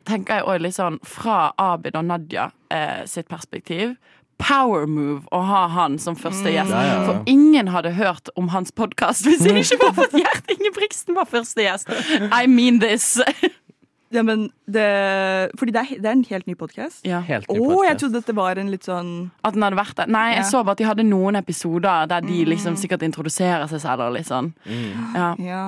tenker 0.08 0.40
jeg 0.40 0.48
òg 0.50 0.64
litt 0.64 0.74
sånn 0.78 0.98
fra 1.06 1.52
Abid 1.62 1.94
og 1.98 2.08
Nadia 2.08 2.48
eh, 2.74 3.04
sitt 3.10 3.28
perspektiv. 3.30 3.94
Power 4.38 4.86
move 4.86 5.22
å 5.30 5.40
ha 5.46 5.66
han 5.70 5.98
som 6.02 6.16
første 6.18 6.50
gjest. 6.50 6.70
Ja, 6.72 6.82
ja, 6.82 6.94
ja. 6.94 7.02
For 7.06 7.22
ingen 7.30 7.68
hadde 7.70 7.92
hørt 7.94 8.28
om 8.36 8.48
hans 8.54 8.72
podkast 8.74 9.26
hvis 9.28 9.44
det 9.44 9.52
ikke 9.60 9.78
var 9.84 9.92
for 9.94 10.08
at 10.08 10.16
Gjert 10.18 10.50
Ingebrigtsen 10.56 11.14
var 11.14 11.28
første 11.30 11.62
gjest. 11.62 11.90
I 12.32 12.46
mean 12.50 12.80
this. 12.82 13.20
ja, 14.12 14.22
men 14.26 14.48
det, 14.66 14.86
fordi 15.60 15.72
det 15.76 15.80
er, 15.84 15.92
det 16.02 16.10
er 16.10 16.16
en 16.18 16.24
helt 16.28 16.46
ny 16.50 16.56
podkast. 16.58 17.06
Ja. 17.06 17.20
Helt 17.24 17.46
Å, 17.48 17.54
ny 17.54 17.62
jeg 17.86 18.00
trodde 18.02 18.02
trodde 18.02 18.18
dette 18.20 18.34
var 18.36 18.58
en 18.60 18.68
litt 18.72 18.84
sånn 18.88 19.12
At 19.46 19.54
den 19.56 19.62
hadde 19.64 19.78
vært 19.78 19.96
det? 20.02 20.08
Nei, 20.12 20.26
jeg 20.34 20.42
Ja. 20.42 20.50
så 20.50 20.64
bare 20.66 20.74
at 20.76 20.82
de 20.82 20.90
hadde 20.90 21.06
noen 21.08 21.38
episoder 21.38 22.10
der 22.10 22.26
de 22.26 22.42
liksom 22.50 22.76
sikkert 22.76 23.06
introduserer 23.06 23.68
seg 23.70 23.80
selv 23.86 24.08
og 24.08 24.16
litt 24.18 24.26
sånn. 24.28 24.52
Ja. 24.66 25.32
Ja. 25.38 25.64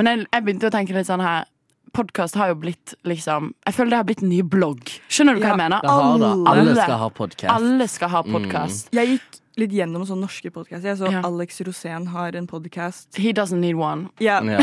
Men 0.00 0.06
jeg, 0.14 0.26
jeg 0.32 0.44
begynte 0.48 0.70
å 0.72 0.74
tenke 0.74 0.96
litt 0.96 1.06
sånn 1.10 1.20
her 1.22 1.44
Podkast 1.92 2.36
har 2.38 2.52
jo 2.52 2.54
blitt 2.62 2.94
liksom 3.08 3.52
Jeg 3.66 3.74
føler 3.74 3.90
det 3.90 3.98
har 4.00 4.04
blitt 4.08 4.22
en 4.22 4.30
ny 4.32 4.40
blogg. 4.42 4.82
Skjønner 5.10 5.34
du 5.34 5.40
hva 5.42 5.48
Ja. 5.50 5.54
jeg 5.56 5.62
mener? 5.64 5.80
Alle 5.84 6.30
Alle. 6.52 6.74
skal 6.76 6.98
ha 6.98 7.08
podkast. 7.10 7.50
Alle 7.54 7.88
skal 7.88 8.08
ha 8.12 8.22
podkast. 8.22 8.88
Jeg 8.94 9.08
gikk 9.16 9.38
litt 9.60 9.72
gjennom 9.76 10.06
sånne 10.08 10.24
norske 10.24 10.50
podkaster. 10.54 10.88
Jeg 10.92 10.98
så 10.98 11.10
Ja. 11.12 11.20
Alex 11.26 11.60
Rosén 11.66 12.06
har 12.08 12.36
en 12.36 12.46
podkast 12.46 13.16
He 13.18 13.32
doesn't 13.32 13.58
need 13.60 13.74
one. 13.76 14.08
Yeah. 14.20 14.44
Ja, 14.44 14.58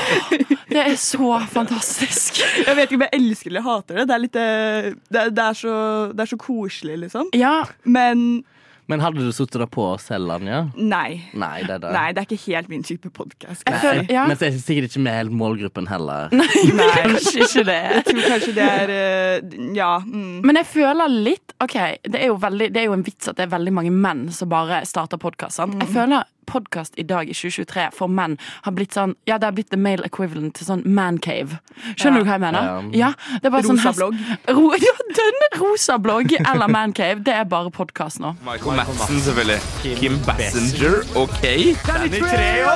det 0.69 0.77
er 0.83 0.95
så 1.01 1.39
fantastisk. 1.49 2.41
Jeg 2.65 2.75
vet 2.75 2.91
ikke 2.91 2.99
om 2.99 3.05
jeg 3.07 3.13
elsker 3.21 3.49
eller 3.49 3.61
hater 3.65 3.95
det. 3.95 4.07
Det 4.07 4.13
er, 4.15 4.19
litt, 4.21 4.35
eh, 4.35 4.89
det, 5.09 5.21
er- 5.23 5.31
det, 5.33 5.43
er, 5.47 5.53
så, 5.57 5.73
det 6.13 6.19
er 6.25 6.29
så 6.33 6.37
koselig, 6.37 6.99
liksom. 7.07 7.29
Ja, 7.33 7.63
Men 7.85 8.43
Men 8.87 9.03
hadde 9.03 9.23
du 9.23 9.31
sittet 9.35 9.59
der 9.59 9.69
på 9.71 9.85
selv, 9.99 10.31
Anja? 10.37 10.61
Nei. 10.75 11.19
Nei, 11.35 11.57
det 11.67 11.75
er 11.75 11.81
det. 11.83 11.91
Nei, 11.95 12.05
det 12.15 12.21
er 12.23 12.29
ikke 12.29 12.53
helt 12.53 12.69
min 12.71 12.85
type 12.87 13.11
podkast. 13.11 13.65
Ja. 14.07 14.23
Men 14.29 14.37
så 14.39 14.47
er 14.47 14.55
det 14.55 14.61
sikkert 14.63 14.91
ikke 14.91 15.03
med 15.03 15.17
helt 15.17 15.35
målgruppen 15.35 15.89
heller. 15.91 16.31
Nei, 16.31 16.47
Kanskje 17.01 17.43
ikke 17.43 17.65
det. 17.67 17.77
Jeg 17.97 18.05
tror 18.07 18.29
kanskje 18.31 18.55
det 18.55 18.69
er 18.83 18.93
eh, 18.95 19.57
Ja. 19.75 19.91
Mm. 20.05 20.39
Men 20.47 20.61
jeg 20.61 20.69
føler 20.71 21.11
litt 21.11 21.53
Ok, 21.63 21.75
det 22.05 22.19
er, 22.19 22.27
jo 22.29 22.37
veldig, 22.39 22.69
det 22.73 22.83
er 22.83 22.87
jo 22.87 22.95
en 22.95 23.03
vits 23.05 23.29
at 23.31 23.37
det 23.39 23.47
er 23.47 23.53
veldig 23.55 23.73
mange 23.73 23.91
menn 23.91 24.27
som 24.33 24.49
bare 24.51 24.83
starter 24.87 25.19
podkast. 25.21 25.59
Jeg 25.59 25.89
føler 25.89 26.27
podkast 26.47 26.95
i 26.97 27.03
dag 27.07 27.27
i 27.29 27.35
2023 27.35 27.89
for 27.95 28.07
menn 28.11 28.37
har 28.65 28.71
blitt 28.77 28.95
sånn 28.95 29.13
Ja, 29.27 29.37
det 29.37 29.45
har 29.49 29.55
blitt 29.57 29.69
the 29.73 29.77
male 29.77 30.03
equivalent 30.07 30.55
til 30.57 30.65
sånn 30.69 30.83
mancave. 30.87 31.59
Skjønner 31.99 32.23
du 32.23 32.27
hva 32.29 32.37
jeg 32.37 32.43
mener? 32.45 32.61
Ja, 32.95 33.11
det 33.41 33.45
er 33.49 33.53
bare 33.53 33.67
sånn 33.67 33.77
Rosa 33.77 33.89
hest- 33.91 33.99
blogg. 33.99 34.15
Ro, 34.55 34.71
ja, 34.87 34.93
den 35.19 35.35
rosa 35.61 35.97
blogg 36.01 36.33
eller 36.39 36.67
mancave. 36.71 37.19
Det 37.27 37.33
er 37.35 37.43
bare 37.51 37.69
podkast 37.75 38.19
nå. 38.23 38.33
Michael 38.47 38.79
Madsen, 38.79 39.19
selvfølgelig. 39.27 39.59
Kim 39.99 40.17
Bassinger, 40.27 41.03
OK. 41.19 41.43
Danny 41.85 42.19
Treo! 42.23 42.75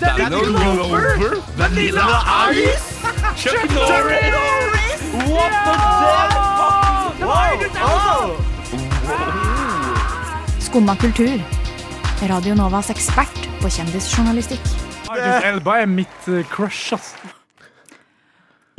Danny 0.00 0.40
Glover. 0.46 1.40
Vanilla 1.58 2.06
Ice. 2.54 2.88
Chuck 3.36 3.66
Norris. 3.74 5.02
What 5.26 5.52
the 5.66 5.74
fuck? 6.00 6.32
Wow! 7.26 8.36
Skumma 10.60 10.94
kultur. 11.00 11.40
Radio 12.24 12.54
Novas 12.56 12.88
ekspert 12.88 13.42
på 13.60 13.68
kjendisjournalistikk. 13.68 14.62
Idris 15.12 15.44
Elba 15.44 15.74
er 15.82 15.88
mitt 15.90 16.28
eh, 16.32 16.46
crush, 16.48 16.94
ass. 16.96 17.10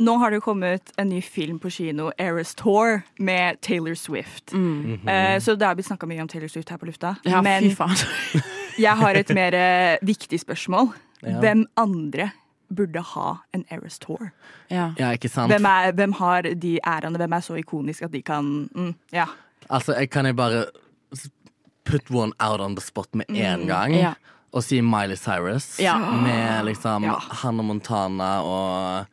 Nå 0.02 0.16
har 0.18 0.32
det 0.32 0.40
jo 0.40 0.44
kommet 0.48 0.90
en 0.98 1.06
ny 1.12 1.20
film 1.22 1.60
på 1.62 1.70
kino, 1.70 2.08
Eras 2.18 2.50
Tour, 2.58 3.04
med 3.22 3.60
Taylor 3.62 3.94
Swift. 3.94 4.50
Eh, 4.50 5.38
så 5.38 5.54
det 5.54 5.66
har 5.66 5.78
blitt 5.78 5.86
snakka 5.86 6.08
mye 6.10 6.24
om 6.24 6.30
Taylor 6.30 6.50
Swift 6.50 6.72
her 6.74 6.80
på 6.82 6.88
lufta. 6.90 7.14
Ja, 7.22 7.38
Men 7.42 7.68
fy 7.68 7.76
faen. 7.78 8.42
jeg 8.86 8.96
har 9.04 9.20
et 9.22 9.30
mer 9.34 9.54
uh, 9.54 10.06
viktig 10.06 10.42
spørsmål. 10.42 10.90
Ja. 11.22 11.38
Hvem 11.38 11.62
andre 11.78 12.32
burde 12.74 13.04
ha 13.14 13.36
en 13.54 13.64
Eras 13.70 14.00
Tour? 14.02 14.32
Ja. 14.66 14.90
Ja, 14.98 15.12
ikke 15.14 15.30
sant? 15.30 15.54
Hvem, 15.54 15.70
er, 15.70 15.94
hvem 15.94 16.18
har 16.18 16.50
de 16.58 16.74
ærene? 16.82 17.22
Hvem 17.22 17.38
er 17.38 17.46
så 17.46 17.54
ikonisk 17.62 18.10
at 18.10 18.12
de 18.12 18.22
kan 18.22 18.66
mm, 18.74 18.92
Ja. 19.14 19.30
Altså, 19.70 19.94
jeg 19.94 20.10
kan 20.10 20.26
jeg 20.26 20.36
bare 20.36 20.66
put 21.88 22.10
one 22.10 22.32
out 22.40 22.60
on 22.60 22.74
the 22.76 22.84
spot 22.84 23.08
med 23.14 23.26
en 23.30 23.66
gang? 23.68 23.94
Ja. 23.96 24.14
Og 24.52 24.62
si 24.64 24.80
Miley 24.80 25.16
Cyrus 25.16 25.78
Ja. 25.80 25.96
med 25.98 26.64
liksom 26.68 27.04
Ja. 27.04 27.18
Hannah 27.42 27.64
Montana 27.64 28.30
og 28.42 29.06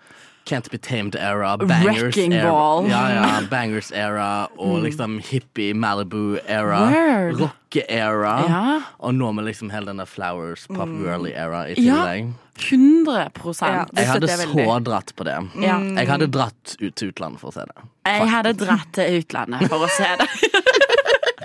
Can't 0.46 0.70
Be 0.70 0.78
Tamed 0.78 1.16
era, 1.16 1.58
Bangers 1.58 2.02
Wrecking 2.04 2.34
era. 2.34 2.52
Ball. 2.52 2.86
Ja, 2.88 3.00
ja, 3.10 3.40
Bangers 3.50 3.92
era 3.92 4.48
og 4.58 4.84
liksom 4.84 5.18
hippie 5.20 5.74
Malibu 5.74 6.38
era. 6.48 6.84
Word. 6.92 7.40
Rocke-era. 7.42 8.36
Ja. 8.48 8.82
Og 9.00 9.16
nå 9.18 9.32
med 9.34 9.46
liksom 9.48 9.72
hele 9.74 9.88
denne 9.90 10.06
Flowers, 10.06 10.68
Pop 10.68 10.88
Girly 11.02 11.32
era 11.34 11.64
i 11.68 11.74
Ja. 11.82 11.96
tillegg. 12.06 12.34
100 12.58 13.32
Ja, 13.62 13.86
Jeg 13.96 14.08
hadde 14.08 14.28
så 14.28 14.80
dratt 14.84 15.16
på 15.18 15.24
det. 15.26 15.50
Ja. 15.62 15.80
Jeg 15.80 16.08
hadde 16.08 16.28
dratt 16.32 16.76
ut 16.80 16.96
til 16.96 17.12
utlandet 17.12 17.40
for 17.40 17.50
å 17.50 17.54
se 17.54 17.66
det. 17.66 17.90
Jeg 18.06 18.30
hadde 18.30 18.54
dratt 18.54 18.94
til 18.94 19.20
utlandet 19.24 19.68
for 19.68 19.80
å 19.80 19.90
se 19.90 20.16
det. 20.20 20.30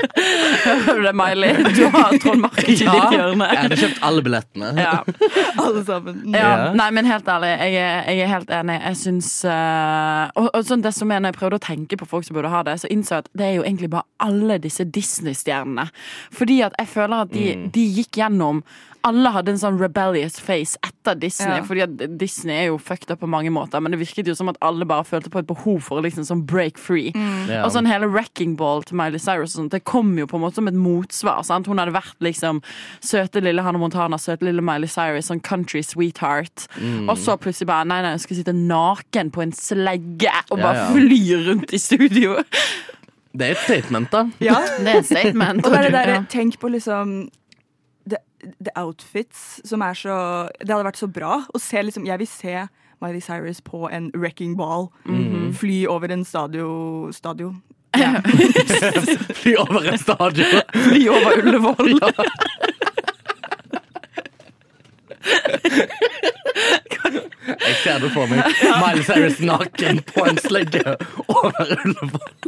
Hører 0.00 0.98
du 1.00 1.02
det, 1.06 1.12
Miley? 1.16 1.52
Du 1.76 1.82
har 1.92 2.14
Trond 2.22 2.40
Markus 2.44 2.68
i 2.68 2.76
ditt 2.78 3.14
hjørne. 3.14 3.48
Jeg 3.50 3.60
hadde 3.64 3.78
kjøpt 3.80 4.00
alle 4.08 4.24
billettene. 4.26 4.70
Ja. 4.80 4.94
Alle 5.60 5.82
sammen. 5.86 6.20
Ja, 6.34 6.40
Ja. 6.50 6.72
nei, 6.76 6.88
men 6.96 7.06
helt 7.08 7.28
ærlig, 7.28 7.50
jeg 7.60 7.76
er, 7.80 8.10
jeg 8.10 8.24
er 8.26 8.30
helt 8.34 8.50
enig. 8.60 8.76
Jeg 8.84 8.96
syns 9.00 9.30
uh, 9.48 10.30
Og, 10.40 10.48
og 10.56 10.64
sånn 10.66 10.82
desto 10.84 11.06
mer 11.08 11.20
når 11.22 11.34
jeg 11.34 11.38
prøvde 11.40 11.58
å 11.60 11.64
tenke 11.64 11.98
på 12.00 12.08
folk 12.08 12.26
som 12.26 12.36
burde 12.38 12.50
ha 12.52 12.62
det, 12.66 12.78
så 12.82 12.90
innså 12.92 13.18
jeg 13.18 13.26
at 13.26 13.30
det 13.36 13.46
er 13.50 13.54
jo 13.58 13.64
egentlig 13.66 13.90
bare 13.92 14.06
alle 14.24 14.58
disse 14.62 14.84
Disney-stjernene. 14.84 15.88
Fordi 16.36 16.60
at 16.66 16.76
jeg 16.80 16.90
føler 16.94 17.26
at 17.26 17.34
de, 17.34 17.46
de 17.74 17.86
gikk 18.00 18.20
gjennom 18.22 18.62
alle 19.06 19.30
hadde 19.32 19.54
en 19.54 19.60
sånn 19.60 19.78
rebellious 19.80 20.36
face 20.42 20.78
etter 20.84 21.16
Disney. 21.20 21.60
Ja. 21.60 21.64
Fordi 21.66 21.84
at 21.84 22.18
Disney 22.20 22.56
er 22.56 22.66
jo 22.70 22.78
fucked 22.80 23.10
up 23.12 23.22
på 23.22 23.28
mange 23.30 23.52
måter, 23.54 23.80
men 23.82 23.94
det 23.94 24.00
virket 24.02 24.28
jo 24.28 24.34
som 24.36 24.50
at 24.52 24.58
alle 24.64 24.86
bare 24.88 25.06
følte 25.08 25.32
på 25.32 25.40
et 25.42 25.48
behov 25.48 25.80
for 25.86 26.00
å 26.00 26.04
liksom 26.04 26.26
sånn 26.28 26.44
break 26.48 26.80
free. 26.80 27.14
Ja. 27.48 27.62
Og 27.64 27.72
sånn 27.74 27.88
hele 27.88 28.10
Wrecking 28.10 28.56
Ball 28.60 28.84
til 28.86 28.98
Miley 29.00 29.22
Cyrus 29.22 29.54
og 29.54 29.62
sånt, 29.62 29.74
det 29.76 29.82
kom 29.88 30.12
jo 30.20 30.28
på 30.30 30.38
en 30.38 30.44
måte 30.44 30.60
som 30.60 30.70
et 30.70 30.76
motsvar. 30.76 31.42
Sant? 31.48 31.70
Hun 31.70 31.80
hadde 31.80 31.96
vært 31.96 32.20
liksom 32.24 32.62
søte 33.04 33.42
lille 33.44 33.64
Hannah 33.64 33.82
Montana, 33.82 34.20
søte 34.20 34.48
lille 34.48 34.64
Miley 34.64 34.90
Cyrus, 34.90 35.30
sånn 35.30 35.42
country 35.44 35.82
sweetheart. 35.86 36.68
Og 37.06 37.16
så 37.20 37.38
plutselig 37.40 37.70
bare 37.72 37.88
nei, 37.88 38.02
nei, 38.04 38.14
hun 38.16 38.22
skal 38.22 38.40
sitte 38.42 38.56
naken 38.56 39.32
på 39.34 39.44
en 39.46 39.56
slegge 39.56 40.32
og 40.50 40.60
bare 40.60 40.84
ja. 40.84 40.88
fly 40.94 41.20
rundt 41.48 41.74
i 41.76 41.80
studio. 41.80 42.38
Det 43.30 43.46
er 43.46 43.54
et 43.54 43.62
statement, 43.62 44.10
da. 44.10 44.24
Ja. 44.42 44.56
Det 44.84 44.88
er 44.88 44.98
et 44.98 45.06
statement. 45.06 45.66
Og 45.66 45.72
det 45.72 45.78
er 45.78 45.90
det 45.90 45.92
der, 46.08 46.24
tenk 46.30 46.58
på 46.60 46.70
liksom 46.72 47.28
the, 48.58 48.70
outfits 48.76 49.60
som 49.64 49.82
er 49.82 49.94
så 49.94 50.16
Det 50.60 50.70
hadde 50.72 50.86
vært 50.86 51.00
så 51.00 51.08
bra 51.10 51.40
å 51.54 51.60
se 51.60 51.82
liksom 51.82 52.06
Jeg 52.08 52.22
vil 52.22 52.30
se 52.30 52.54
Miley 53.00 53.20
Cyrus 53.24 53.62
på 53.64 53.88
en 53.88 54.10
wrecking 54.12 54.56
ball. 54.58 54.90
Fly 55.56 55.86
over 55.88 56.12
en 56.12 56.24
stadio... 56.24 57.08
stadio. 57.16 57.54
Fly 59.40 59.54
over 59.56 59.88
en 59.88 59.98
stadion. 59.98 60.60
Fly 60.74 61.08
over 61.08 61.38
Ullevål. 61.40 61.96
Jeg 67.60 67.74
ser 67.84 67.98
det 68.04 68.12
for 68.12 68.28
meg. 68.28 68.44
Miley 68.84 69.02
Cyrus 69.08 69.40
naken 69.40 70.02
på 70.12 70.28
en 70.28 70.38
slegge 70.44 70.84
over 71.24 71.76
Ullevål. 71.86 72.39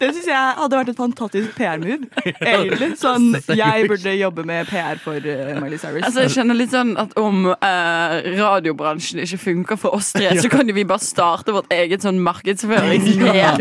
Det 0.00 0.10
syns 0.12 0.28
jeg 0.28 0.54
hadde 0.60 0.78
vært 0.78 0.90
et 0.92 0.98
fantastisk 0.98 1.54
PR-move. 1.56 2.08
Egentlig. 2.52 2.90
Sånn, 3.00 3.30
jeg 3.56 3.88
burde 3.90 4.14
jobbe 4.16 4.44
med 4.48 4.68
PR 4.70 5.00
for 5.02 5.16
uh, 5.16 5.52
Miley 5.60 5.80
Cyrus. 5.80 6.04
Altså, 6.06 6.26
jeg 6.26 6.34
kjenner 6.36 6.58
litt 6.58 6.72
sånn 6.74 6.94
at 7.00 7.14
Om 7.20 7.48
uh, 7.52 8.16
radiobransjen 8.36 9.22
ikke 9.24 9.40
funker 9.40 9.80
for 9.80 9.96
oss 9.96 10.12
tre, 10.16 10.32
så 10.40 10.50
kan 10.52 10.68
jo 10.68 10.76
vi 10.76 10.84
bare 10.88 11.02
starte 11.04 11.54
vårt 11.56 11.72
eget 11.74 12.04
sånn 12.04 12.20
markedsføringsbyrå. 12.24 13.34
ja, 13.36 13.54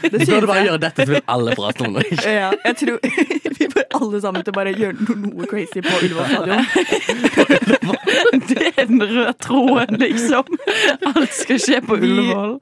det 0.00 0.22
Vi 0.22 0.30
burde 0.30 0.50
bare 0.50 0.64
gjøre 0.68 0.82
dette, 0.86 1.06
så 1.06 1.16
vil 1.16 1.24
alle 1.36 1.56
prate 1.58 1.86
om 1.86 1.98
det. 1.98 2.06
Ja, 2.24 2.50
jeg 2.64 2.76
tror 2.80 2.98
vi 3.58 3.68
får 3.74 3.86
alle 4.00 4.22
sammen 4.22 4.46
til 4.46 4.54
å 4.54 4.58
bare 4.60 4.74
gjøre 4.76 4.96
noe, 5.00 5.18
noe 5.26 5.50
crazy 5.50 5.84
på 5.84 5.96
Ullevål 6.00 6.30
stadion. 6.30 6.64
Det 8.50 8.72
er 8.76 8.86
den 8.88 9.02
røde 9.02 9.32
tråden, 9.42 10.00
liksom. 10.00 10.44
Alt 11.12 11.34
skal 11.34 11.60
skje 11.62 11.80
på 11.84 11.98
Ullevål. 12.00 12.58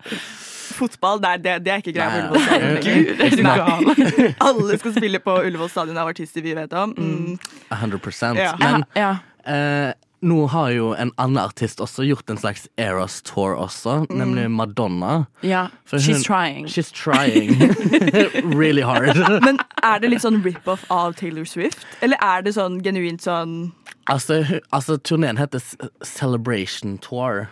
Fotball, 0.78 1.20
nei, 1.24 1.36
det, 1.42 1.58
det 1.66 1.72
er 1.74 1.82
ikke 1.82 1.94
greia 1.96 2.28
på. 2.30 2.38
Ullevål 2.38 3.38
stadion. 3.38 4.26
er? 4.26 4.34
Alle 4.48 4.78
skal 4.80 4.94
spille 4.98 5.20
på 5.24 5.38
Ullevål 5.44 5.70
stadion 5.72 5.98
av 5.98 6.08
artister 6.14 6.44
vi 6.44 6.54
vet 6.58 6.72
om. 6.72 6.92
Mm. 6.98 7.38
100 7.70 8.36
Ja. 8.38 8.52
Men 8.62 8.84
Ja. 8.96 9.16
eh, 9.44 9.92
nå 10.20 10.48
har 10.50 10.70
jo 10.74 10.88
en 10.98 11.12
annen 11.16 11.38
artist 11.38 11.78
også 11.78 12.02
gjort 12.02 12.28
en 12.30 12.38
slags 12.40 12.64
Eras 12.76 13.20
tour 13.22 13.52
også, 13.54 14.00
nemlig 14.10 14.48
Madonna. 14.50 15.26
ja. 15.46 15.68
For 15.86 15.98
She's 15.98 16.16
hun- 16.16 16.24
trying. 16.24 16.66
She's 16.66 16.90
trying 16.90 17.54
really 18.58 18.82
hard. 18.82 19.16
Men 19.44 19.58
er 19.82 20.00
det 20.02 20.10
litt 20.10 20.22
sånn 20.24 20.42
rip-off 20.44 20.84
av 20.90 21.14
Taylor 21.14 21.44
Swift? 21.46 21.86
Eller 22.02 22.18
er 22.20 22.42
det 22.42 22.54
sånn 22.54 22.80
genuint 22.82 23.22
sånn 23.22 23.72
Altså, 24.08 24.60
altså 24.72 24.96
turneen 25.04 25.36
heter 25.36 25.60
Celebration 26.04 26.96
Tour. 27.04 27.46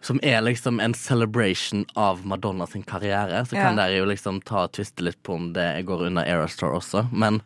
Som 0.00 0.20
er 0.22 0.40
liksom 0.46 0.78
en 0.80 0.94
celebration 0.94 1.84
av 1.98 2.24
Madonna 2.26 2.66
sin 2.70 2.82
karriere. 2.86 3.44
Så 3.46 3.56
kan 3.56 3.76
Ja. 3.76 3.82
dere 3.86 3.98
jo 3.98 4.04
liksom 4.06 4.40
ta 4.44 4.64
og 4.64 4.72
tviste 4.72 5.02
litt 5.02 5.20
på 5.22 5.34
om 5.34 5.52
det 5.52 5.84
går 5.86 6.06
under 6.06 6.22
Eras 6.24 6.56
Tour 6.56 6.76
også. 6.78 7.08
Men 7.12 7.40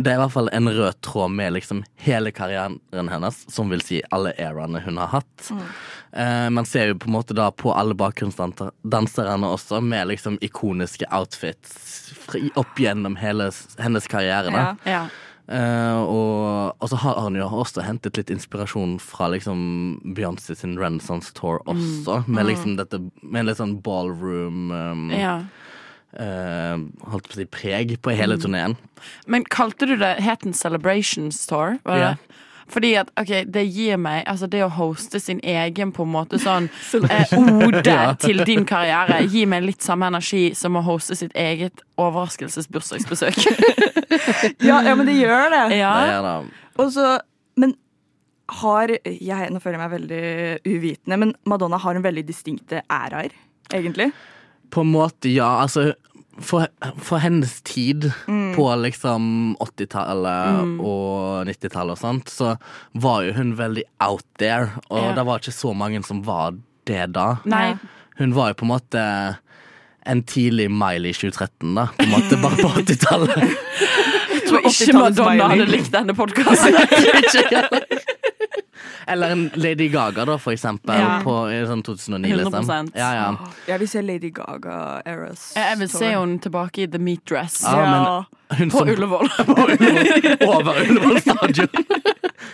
det 0.00 0.10
er 0.10 0.16
i 0.16 0.22
hvert 0.24 0.32
fall 0.32 0.48
en 0.52 0.66
rød 0.68 0.94
tråd 1.02 1.30
med 1.30 1.52
liksom 1.52 1.84
hele 1.96 2.32
karrieren 2.32 2.80
hennes, 2.92 3.44
som 3.52 3.68
vil 3.70 3.80
si 3.84 4.00
alle 4.10 4.32
eraene 4.40 4.80
hun 4.82 4.96
har 4.96 5.06
hatt. 5.08 5.50
Eh, 6.14 6.48
man 6.48 6.64
ser 6.64 6.88
jo 6.88 6.94
på 6.94 7.06
en 7.06 7.12
måte 7.14 7.34
da 7.36 7.50
på 7.50 7.74
alle 7.76 7.94
bakgrunnsdanserne 7.94 9.46
også, 9.46 9.80
med 9.82 10.08
liksom 10.08 10.38
ikoniske 10.40 11.04
outfits 11.12 12.14
opp 12.56 12.74
gjennom 12.78 13.16
hele 13.20 13.50
hennes 13.78 14.06
karriere. 14.08 14.50
da. 14.50 14.76
Ja. 14.84 14.92
Ja. 14.92 15.06
Eh, 15.52 15.98
og, 16.00 16.72
og 16.80 16.88
så 16.88 16.98
har 17.02 17.18
han 17.20 17.36
jo 17.36 17.44
også 17.44 17.82
hentet 17.84 18.16
litt 18.16 18.30
inspirasjon 18.32 18.94
fra 19.02 19.28
liksom 19.34 19.58
Beyoncé 20.16 20.56
sin 20.56 20.78
Renaissance 20.80 21.34
Tour 21.36 21.60
også, 21.68 22.22
med 22.24 22.48
liksom 22.48 22.78
dette 22.78 23.02
Med 23.20 23.44
litt 23.44 23.60
sånn 23.60 23.74
ballroom 23.84 24.70
um, 24.72 25.10
ja. 25.12 25.34
uh, 26.16 26.80
Holdt 27.12 27.28
på 27.28 27.36
å 27.36 27.40
si 27.42 27.48
preg 27.52 27.98
på 28.00 28.14
hele 28.16 28.38
turneen. 28.40 28.78
Men 29.28 29.44
kalte 29.44 29.90
du 29.90 29.98
det 30.00 30.14
Het 30.24 30.46
den 30.46 30.56
Celebration 30.56 31.28
Tour? 31.28 31.76
Var 31.84 32.00
det? 32.00 32.14
Ja. 32.14 32.41
Fordi 32.70 32.92
at, 33.00 33.10
ok, 33.18 33.32
det 33.50 33.64
gir 33.74 33.96
meg 34.00 34.22
Altså 34.30 34.46
det 34.46 34.60
å 34.64 34.68
hoste 34.70 35.18
sin 35.20 35.40
egen 35.42 35.90
på 35.92 36.04
en 36.06 36.12
måte 36.14 36.38
sånn 36.42 36.68
eh, 37.10 37.32
ode 37.38 37.82
Ja. 37.92 38.12
til 38.20 38.44
din 38.46 38.64
karriere 38.68 39.22
gir 39.26 39.48
meg 39.50 39.64
litt 39.66 39.82
samme 39.82 40.06
energi 40.12 40.52
som 40.54 40.76
å 40.78 40.82
hoste 40.86 41.16
sitt 41.18 41.34
eget 41.38 41.82
overraskelsesbursdagsbesøk. 42.00 43.38
Ja, 44.62 44.80
ja, 44.84 44.94
men 44.94 45.06
det 45.08 45.16
gjør 45.18 45.48
det. 45.52 45.62
Det 45.72 45.78
ja. 45.80 45.92
Det 46.06 46.18
da 46.24 46.34
Og 46.82 46.92
så, 46.94 47.06
men 47.60 47.74
har 48.62 48.92
jeg, 48.92 49.48
Nå 49.52 49.60
føler 49.62 49.78
jeg 49.78 49.82
meg 49.82 49.92
veldig 49.94 50.22
uvitende, 50.68 51.18
men 51.22 51.34
Madonna 51.48 51.78
har 51.80 51.96
en 51.96 52.04
veldig 52.04 52.24
distinkte 52.28 52.82
æraer, 52.92 53.32
egentlig. 53.72 54.10
På 54.72 54.84
en 54.84 54.92
måte, 54.92 55.30
ja. 55.32 55.48
Altså, 55.62 55.92
for, 56.40 56.66
for 56.96 57.18
hennes 57.20 57.58
tid 57.68 58.06
på 58.56 58.64
liksom 58.80 59.26
80-tallet 59.60 60.80
og 60.80 61.46
90-tallet 61.50 61.92
og 61.96 62.00
sånt, 62.00 62.32
så 62.32 62.54
var 62.94 63.22
jo 63.26 63.34
hun 63.36 63.54
veldig 63.58 63.84
out 64.00 64.24
there, 64.40 64.70
og 64.88 65.02
Ja. 65.02 65.12
det 65.18 65.26
var 65.28 65.42
ikke 65.42 65.52
så 65.56 65.74
mange 65.76 66.00
som 66.06 66.22
var 66.24 66.54
det 66.88 67.12
da. 67.14 67.36
Nei. 67.44 67.74
Hun 68.18 68.32
var 68.36 68.52
jo 68.52 68.54
på 68.62 68.64
en 68.68 68.72
måte 68.74 69.04
en 70.06 70.22
tidlig 70.26 70.66
Miley 70.70 71.12
2013, 71.14 71.74
da. 71.76 71.86
På 71.96 72.02
en 72.02 72.10
måte 72.10 72.38
bare 72.42 72.56
på 72.58 72.72
80-tallet. 72.80 73.36
Jeg 74.32 74.48
tror 74.48 74.66
ikke 74.66 74.94
Madonna 74.98 75.46
hadde 75.52 75.66
likt 75.70 75.92
denne 75.94 76.14
podkasten. 76.16 76.74
Eller 79.06 79.30
en 79.30 79.50
Lady 79.54 79.88
Gaga, 79.88 80.24
da, 80.24 80.38
for 80.38 80.52
eksempel. 80.52 80.94
Ja. 81.00 81.20
På, 81.24 81.36
sånn 81.68 81.82
2009, 81.82 82.36
liksom. 82.36 82.54
100%. 82.64 82.92
Ja, 82.98 83.10
ja. 83.16 83.28
Jeg 83.68 83.82
vil 83.82 83.88
se 83.90 84.02
Lady 84.02 84.30
Gaga 84.34 84.76
Eras. 85.08 85.52
Jeg 85.56 85.78
vil 85.80 85.90
se 85.92 86.10
henne 86.12 86.38
tilbake 86.42 86.84
i 86.84 86.88
The 86.92 87.00
Meat 87.02 87.24
Dress 87.28 87.60
Ja, 87.66 87.82
men 88.50 88.58
hun 88.58 88.70
på 88.70 88.78
som 88.82 88.88
Ullevål. 88.94 89.30
over 90.46 90.82
Ullevål 90.84 91.20
stadion. 91.24 91.68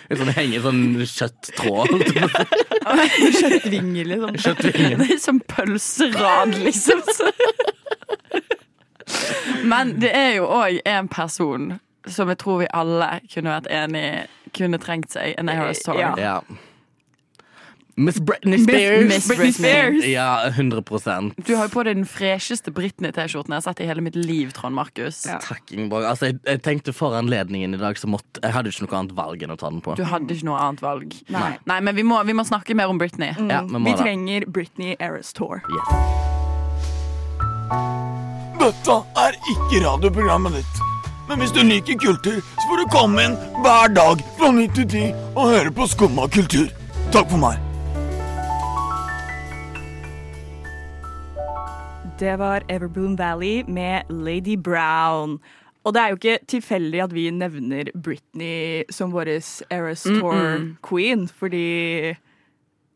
En 0.09 0.21
sånn 0.21 0.33
henger 0.37 0.63
sånn 0.65 0.83
kjøtttråd. 1.05 1.93
Kjøttvinger, 3.39 4.09
liksom. 4.13 4.39
Kjøttvingen. 4.45 5.03
Det 5.03 5.11
er 5.17 5.21
sånn 5.23 5.41
pølserad, 5.51 6.55
liksom. 6.65 7.03
Men 9.69 9.95
det 10.01 10.13
er 10.17 10.35
jo 10.39 10.49
òg 10.53 10.81
en 10.89 11.09
person 11.13 11.79
som 12.09 12.31
jeg 12.33 12.39
tror 12.41 12.63
vi 12.63 12.69
alle 12.77 13.09
kunne 13.33 13.53
vært 13.59 13.69
enig 13.73 14.03
i 14.05 14.13
kunne 14.55 14.81
trengt 14.83 15.13
seg 15.15 15.35
en 15.39 15.49
Eras 15.53 15.85
Tour. 15.85 16.01
Ja. 16.01 16.15
Ja. 16.19 16.41
Miss 17.99 18.21
Britney 18.21 18.59
Spears. 18.63 19.09
Miss 19.09 19.27
Britney 19.29 19.47
Britney. 19.47 19.53
Spears. 19.53 20.07
Ja, 20.07 20.51
100% 20.51 21.33
Du 21.47 21.57
har 21.57 21.67
jo 21.67 21.73
på 21.73 21.83
deg 21.83 21.97
den 21.99 22.07
fresheste 22.07 22.71
Britney-T-skjorten 22.71 23.51
jeg 23.51 23.59
har 23.59 23.65
sett 23.65 23.83
i 23.83 23.89
hele 23.89 24.05
mitt 24.07 24.15
liv, 24.15 24.53
Trond 24.55 24.79
Markus. 24.79 25.25
Ja. 25.27 25.41
Takk, 25.43 25.73
Ingeborg. 25.75 26.07
Altså, 26.07 26.31
jeg, 26.31 26.39
jeg 26.47 26.63
tenkte 26.63 26.95
for 26.95 27.17
anledningen 27.19 27.75
i 27.75 27.81
dag, 27.81 27.99
så 27.99 28.07
måtte 28.07 28.39
Jeg 28.45 28.55
hadde 28.55 28.71
ikke 28.71 28.87
noe 28.87 29.01
annet 29.01 29.17
valg 29.19 29.43
enn 29.43 29.55
å 29.55 29.59
ta 29.59 29.73
den 29.75 29.83
på. 29.83 29.97
Du 29.99 30.05
hadde 30.07 30.31
ikke 30.37 30.47
noe 30.47 30.61
annet 30.63 30.85
valg. 30.85 31.19
Nei. 31.35 31.51
Nei, 31.67 31.81
men 31.89 31.99
vi 31.99 32.07
må, 32.07 32.23
vi 32.29 32.39
må 32.39 32.47
snakke 32.47 32.79
mer 32.79 32.93
om 32.93 33.03
Britney. 33.03 33.35
Ja, 33.35 33.65
vi 33.67 33.75
må 33.75 33.83
Vi 33.91 33.97
trenger 33.99 34.47
Britney 34.47 34.95
Eras 35.03 35.35
Tour. 35.35 35.65
Dette 38.63 39.01
er 39.27 39.43
ikke 39.57 39.83
radioprogrammet 39.89 40.61
ditt. 40.61 40.88
Men 41.29 41.43
hvis 41.43 41.53
du 41.53 41.61
liker 41.61 41.99
kultur, 42.01 42.41
så 42.41 42.65
får 42.71 42.79
du 42.81 42.85
komme 42.93 43.25
inn 43.29 43.35
hver 43.61 43.91
dag 43.93 44.23
fra 44.39 44.49
9 44.57 44.63
til 44.79 44.87
10 44.89 45.03
og 45.37 45.51
høre 45.53 45.73
på 45.77 45.87
Skumma 45.91 46.25
kultur. 46.33 46.71
Takk 47.13 47.29
for 47.29 47.43
meg. 47.43 47.59
Det 52.19 52.33
var 52.41 52.65
Everbloom 52.73 53.19
Valley 53.19 53.61
med 53.69 54.09
Lady 54.09 54.57
Brown. 54.57 55.37
Og 55.85 55.95
det 55.95 56.01
er 56.01 56.09
jo 56.15 56.19
ikke 56.19 56.39
tilfeldig 56.49 57.05
at 57.05 57.13
vi 57.15 57.29
nevner 57.31 57.93
Britney 57.93 58.89
som 58.91 59.13
vår 59.13 59.35
Eras 59.37 60.09
Tour 60.09 60.41
queen, 60.89 61.29
fordi 61.29 62.17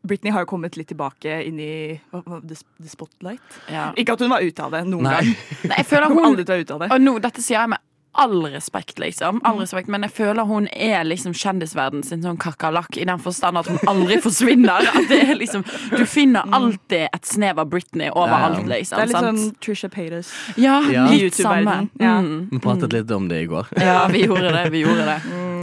Britney 0.03 0.33
har 0.33 0.43
jo 0.43 0.51
kommet 0.51 0.75
litt 0.75 0.89
tilbake 0.91 1.37
inn 1.47 1.61
i 1.63 1.71
hva, 2.11 2.25
hva, 2.25 2.41
the, 2.41 2.57
the 2.81 2.89
Spotlight. 2.91 3.61
Ja. 3.71 3.91
Ikke 3.95 4.17
at 4.17 4.25
hun 4.25 4.33
var 4.33 4.43
ute 4.43 4.65
av 4.65 4.73
det 4.73 4.83
noen 4.89 5.05
Nei. 5.07 5.15
gang. 5.21 5.33
Nei, 5.69 5.79
jeg 5.79 5.91
føler 5.93 6.11
Hun 6.11 6.25
aldri 6.33 6.43
til 6.43 6.51
å 6.51 6.57
være 6.57 6.65
ute 6.67 6.75
av 6.75 6.83
det. 6.83 6.93
Og 6.97 7.05
nå, 7.07 7.19
dette 7.23 7.45
sier 7.45 7.61
jeg 7.61 7.77
med 7.77 7.89
all 8.15 8.43
respekt, 8.53 8.99
liksom. 8.99 9.39
All 9.43 9.57
respekt, 9.59 9.87
men 9.89 10.03
jeg 10.05 10.11
føler 10.11 10.45
hun 10.45 10.67
er 10.73 11.03
liksom 11.07 11.33
kjendisverden 11.33 12.03
sin 12.05 12.21
sånn 12.21 12.37
kakerlakk, 12.37 12.97
i 13.01 13.05
den 13.09 13.19
forstand 13.19 13.57
at 13.57 13.67
hun 13.71 13.79
aldri 13.89 14.19
forsvinner. 14.25 14.85
At 14.93 15.07
det 15.09 15.21
er 15.29 15.35
liksom 15.39 15.63
Du 15.97 16.05
finner 16.05 16.45
alltid 16.53 17.07
et 17.13 17.25
snev 17.25 17.59
av 17.59 17.69
Britney 17.69 18.09
overalt, 18.11 18.61
Ja. 18.63 18.67
liksom. 18.75 18.97
Det 18.97 19.03
er 19.03 19.11
litt 19.11 19.17
sant? 19.17 19.39
sånn 19.39 19.55
Trisha 19.59 19.89
Paytas. 19.89 20.33
Ja, 20.57 20.79
Ja. 20.91 21.07
litt 21.09 21.33
samme. 21.37 21.89
Ja. 21.99 22.19
Mm. 22.21 22.49
Vi 22.51 22.59
pratet 22.59 22.93
litt 22.93 23.11
om 23.11 23.27
det 23.27 23.43
i 23.43 23.47
går. 23.49 23.67
Ja, 23.81 24.07
vi 24.07 24.25
gjorde 24.27 24.51
det. 24.53 24.69
Vi 24.71 24.83
gjorde 24.85 25.05
det. 25.09 25.19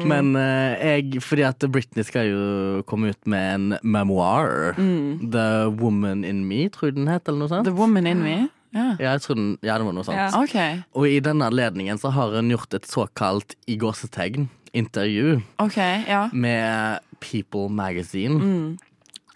Men 0.07 0.35
uh, 0.35 0.75
jeg 0.81 1.21
Fordi 1.21 1.43
at 1.45 1.59
Britney 1.71 2.03
skal 2.09 2.25
jo 2.31 2.83
komme 2.89 3.11
ut 3.13 3.27
med 3.29 3.55
en 3.55 3.79
memoir. 3.83 4.73
The 4.77 5.69
Woman 5.69 6.25
In 6.25 6.47
Me, 6.49 6.69
tror 6.73 6.89
jeg 6.91 6.97
den 6.97 7.07
het, 7.13 7.29
eller 7.29 7.39
noe 7.45 7.49
sånt. 7.53 7.65
The 7.69 7.75
woman 7.77 8.07
in 8.07 8.23
me. 8.25 8.49
Ja. 8.77 8.95
Jeg 9.01 9.23
tror 9.25 9.39
den, 9.39 9.51
ja, 9.67 9.77
det 9.81 9.87
var 9.89 9.97
noe 9.97 10.07
sånt. 10.07 10.19
Ja. 10.21 10.31
Okay. 10.39 10.81
Og 10.95 11.09
i 11.11 11.19
denne 11.25 11.49
anledningen 11.51 11.99
så 12.01 12.13
har 12.15 12.37
hun 12.37 12.53
gjort 12.53 12.77
et 12.79 12.89
såkalt 12.89 13.57
i 13.71 13.77
gåsetegn 13.81 14.49
intervju 14.73 15.41
ok, 15.59 15.79
ja. 16.07 16.29
med 16.33 17.01
People 17.19 17.69
Magazine. 17.69 18.39
Mm. 18.39 18.79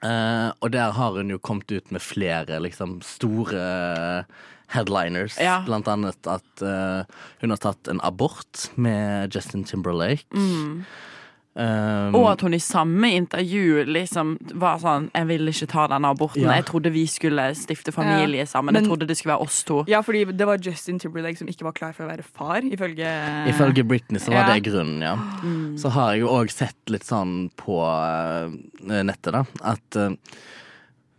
Uh, 0.05 0.53
og 0.61 0.70
der 0.75 0.92
har 0.92 1.16
hun 1.16 1.33
jo 1.33 1.40
kommet 1.40 1.73
ut 1.73 1.90
med 1.90 2.03
flere 2.05 2.61
liksom 2.62 2.99
store 3.03 4.25
headliners. 4.75 5.38
Ja. 5.40 5.62
Blant 5.66 5.88
annet 5.88 6.29
at 6.29 6.62
uh, 6.62 7.03
hun 7.40 7.55
har 7.55 7.62
tatt 7.62 7.88
en 7.90 8.03
abort 8.05 8.68
med 8.77 9.35
Justin 9.35 9.64
Timberlake. 9.64 10.27
Mm. 10.35 10.85
Um, 11.57 12.17
Og 12.19 12.25
at 12.33 12.40
hun 12.43 12.55
i 12.57 12.59
samme 12.59 13.12
intervju 13.14 13.85
liksom 13.87 14.33
var 14.59 14.81
sånn 14.83 15.05
Jeg 15.14 15.29
ville 15.29 15.53
ikke 15.55 15.69
ta 15.71 15.85
denne 15.87 16.11
aborten. 16.11 16.43
Ja. 16.43 16.57
Jeg 16.59 16.64
trodde 16.67 16.90
vi 16.90 17.05
skulle 17.07 17.45
stifte 17.55 17.93
familie 17.95 18.43
sammen. 18.51 18.73
Men- 18.75 18.83
jeg 18.83 18.90
trodde 18.90 19.07
det 19.07 19.17
skulle 19.17 19.37
være 19.37 19.47
oss 19.47 19.62
to. 19.62 19.85
Ja, 19.87 20.01
fordi 20.03 20.25
det 20.37 20.47
var 20.49 20.59
Justin 20.59 20.99
Timberlake 20.99 21.38
som 21.38 21.47
ikke 21.47 21.62
var 21.62 21.73
klar 21.73 21.93
for 21.95 22.05
å 22.05 22.11
være 22.11 22.25
far, 22.25 22.61
ifølge 22.62 23.07
Ifølge 23.47 23.87
Britney 23.87 24.19
så 24.19 24.33
var 24.33 24.49
Ja. 24.49 24.55
det 24.55 24.64
grunnen, 24.64 25.01
ja. 25.01 25.14
Så 25.79 25.90
har 25.90 26.12
jeg 26.14 26.21
jo 26.23 26.29
òg 26.29 26.51
sett 26.51 26.75
litt 26.90 27.05
sånn 27.05 27.51
på 27.57 27.79
uh, 27.79 28.51
nettet, 29.05 29.33
da, 29.33 29.45
at 29.62 29.97
uh, 29.97 30.11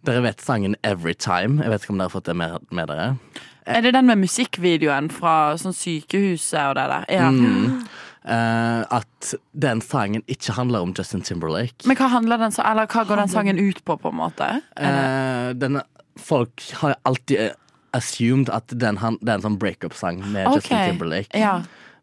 dere 0.04 0.22
vet 0.22 0.42
sangen 0.42 0.76
'Everytime'. 0.84 1.62
Jeg 1.64 1.70
vet 1.70 1.82
ikke 1.82 1.92
om 1.92 1.98
dere 1.98 2.10
har 2.10 2.20
fått 2.20 2.26
det 2.26 2.36
med, 2.36 2.60
med 2.72 2.88
dere? 2.90 3.18
Er 3.66 3.82
det 3.82 3.94
den 3.94 4.06
med 4.06 4.18
musikkvideoen 4.20 5.10
fra 5.10 5.56
sånn 5.58 5.74
sykehuset 5.74 6.60
og 6.70 6.76
det 6.76 6.86
der? 6.92 7.06
Ja. 7.10 7.32
Mm. 7.32 7.88
Eh, 8.26 8.82
at 8.90 9.34
den 9.54 9.82
sangen 9.86 10.24
ikke 10.26 10.56
handler 10.58 10.82
om 10.82 10.94
Justin 10.98 11.22
Timberlake. 11.22 11.86
Men 11.86 11.98
hva 12.00 12.10
den 12.10 12.32
Eller 12.32 12.88
hva 12.90 13.04
går 13.06 13.22
den 13.22 13.30
sangen 13.30 13.60
ut 13.62 13.84
på, 13.86 13.98
på 14.02 14.10
en 14.10 14.18
måte? 14.18 14.48
Eh, 14.78 15.54
den, 15.54 15.82
folk 16.18 16.64
har 16.82 16.96
alltid 17.04 17.40
eh, 17.40 17.52
assumed 17.94 18.50
at 18.50 18.74
den, 18.74 18.98
det 19.22 19.30
er 19.30 19.38
en 19.38 19.46
sånn 19.46 19.60
breakup-sang 19.62 20.24
med 20.32 20.48
okay. 20.50 20.58
Justin 20.58 20.90
Timberlake. 20.90 21.38
Ja. 21.38 21.60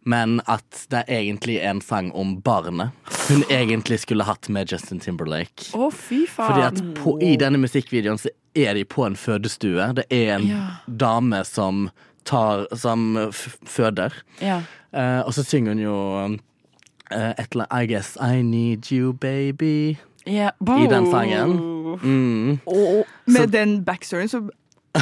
Men 0.06 0.40
at 0.50 0.86
det 0.90 1.04
er 1.06 1.20
egentlig 1.20 1.58
en 1.62 1.80
sang 1.82 2.10
om 2.18 2.36
barnet 2.42 2.90
hun 3.28 3.44
egentlig 3.50 4.00
skulle 4.02 4.26
hatt 4.26 4.48
med 4.50 4.70
Justin 4.72 5.02
Timberlake. 5.02 5.70
Å, 5.74 5.90
fy 5.94 6.24
faen. 6.26 6.48
Fordi 6.48 6.64
at 6.66 6.80
på, 6.98 7.16
i 7.22 7.34
denne 7.38 7.60
musikkvideoen 7.62 8.18
så 8.18 8.30
er 8.58 8.74
de 8.78 8.86
på 8.86 9.06
en 9.06 9.18
fødestue. 9.18 9.92
Det 9.98 10.06
er 10.10 10.34
en 10.36 10.48
Ja. 10.50 10.64
dame 10.86 11.44
som 11.44 11.90
tar 12.24 12.66
Som 12.76 13.16
føder. 13.66 14.22
ja. 14.40 14.62
Uh, 14.92 15.24
og 15.26 15.32
så 15.32 15.42
synger 15.42 15.72
hun 15.72 15.78
jo 15.80 15.96
uh, 16.24 16.32
et 17.16 17.46
eller 17.52 17.64
annet 17.70 17.82
I 17.82 17.86
guess 17.94 18.16
I 18.20 18.42
need 18.42 18.92
you, 18.92 19.12
baby. 19.12 19.96
Yeah. 20.28 20.52
I 20.60 20.86
den 20.86 21.10
sangen. 21.10 21.56
Mm. 22.02 22.58
Med 23.26 23.48
den 23.48 23.84
backstoryen 23.84 24.28
så 24.28 24.42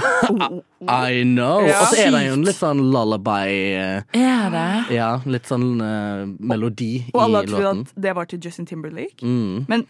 I 1.11 1.23
know. 1.25 1.67
Ja. 1.67 1.81
Og 1.81 1.87
så 1.91 1.97
er 1.99 2.11
det 2.15 2.21
jo 2.29 2.35
en 2.37 2.45
litt 2.47 2.59
sånn 2.59 2.83
lullaby 2.95 3.49
eh, 3.75 4.03
Er 4.15 4.53
det? 4.55 4.95
Ja, 4.95 5.09
litt 5.27 5.49
sånn 5.51 5.81
uh, 5.83 6.29
melodi 6.39 7.09
Og 7.11 7.25
alle 7.25 7.43
i 7.43 7.51
trodde 7.51 7.73
at 7.73 7.91
det 8.07 8.15
var 8.15 8.31
til 8.31 8.39
Justin 8.45 8.69
Timberlake. 8.71 9.19
Mm. 9.27 9.67
Men 9.71 9.87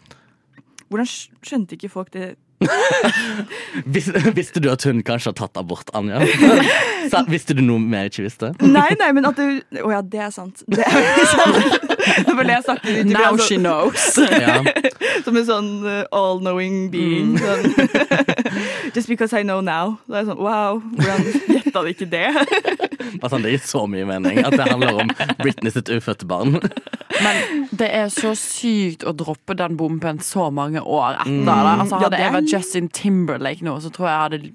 hvordan 0.89 1.07
skjønte 1.45 1.77
ikke 1.77 1.91
folk 1.93 2.09
det? 2.15 2.33
Vis, 3.85 4.07
visste 4.35 4.61
du 4.61 4.69
at 4.71 4.83
hun 4.85 5.01
kanskje 5.05 5.31
har 5.31 5.37
tatt 5.39 5.57
abort, 5.59 5.89
Anja? 5.97 6.21
Sa- 7.11 7.23
visste 7.29 7.55
du 7.57 7.63
noe 7.65 7.81
mer 7.81 8.07
jeg 8.07 8.13
ikke 8.13 8.25
visste? 8.27 8.51
Nei, 8.61 8.89
nei, 8.99 9.09
men 9.17 9.27
at 9.29 9.39
du 9.39 9.81
Å 9.81 9.91
ja, 9.93 10.01
det 10.05 10.21
er 10.27 10.33
sant. 10.35 10.63
Det 10.69 10.85
er 10.85 11.25
sant. 11.31 11.87
Det 12.27 12.35
var 12.35 12.47
det 12.47 12.55
jeg 12.57 12.65
snakket 12.67 12.99
ut 12.99 13.11
Now 13.11 13.27
altså, 13.31 13.47
she 13.47 13.57
knows. 13.61 14.07
Ja. 14.41 14.57
Som 15.25 15.37
en 15.37 15.45
sånn 15.45 15.69
uh, 15.85 16.03
all-knowing 16.15 16.89
being. 16.93 17.35
Sånn. 17.41 17.75
Just 18.95 19.09
because 19.11 19.33
I 19.37 19.43
know 19.45 19.61
now. 19.61 19.97
Da 20.07 20.19
er 20.19 20.23
jeg 20.23 20.31
sånn, 20.31 20.41
wow, 20.41 20.81
hvordan 20.97 21.27
gjetta 21.55 21.83
du 21.85 21.91
ikke 21.91 22.09
det? 22.11 22.27
Altså, 23.21 23.39
det 23.43 23.55
gir 23.55 23.63
så 23.65 23.85
mye 23.89 24.07
mening 24.09 24.41
at 24.43 24.55
det 24.57 24.67
handler 24.69 25.03
om 25.03 25.13
Britney 25.41 25.73
sitt 25.73 25.91
ufødte 25.93 26.27
barn. 26.29 26.57
Men 27.23 27.67
det 27.75 27.89
er 27.93 28.07
så 28.13 28.31
sykt 28.37 29.03
å 29.07 29.13
droppe 29.17 29.55
den 29.59 29.75
bomben 29.79 30.19
så 30.23 30.49
mange 30.53 30.79
år 30.81 31.19
etter. 31.21 31.43
Mm. 31.43 31.81
Altså, 31.81 31.99
hadde 32.05 32.17
jeg 32.23 32.33
vært 32.37 32.51
Justin 32.55 32.87
Timberlake 32.89 33.61
nå, 33.67 33.77
så 33.83 33.91
tror 33.93 34.07
jeg 34.07 34.15
jeg 34.15 34.25
hadde 34.29 34.53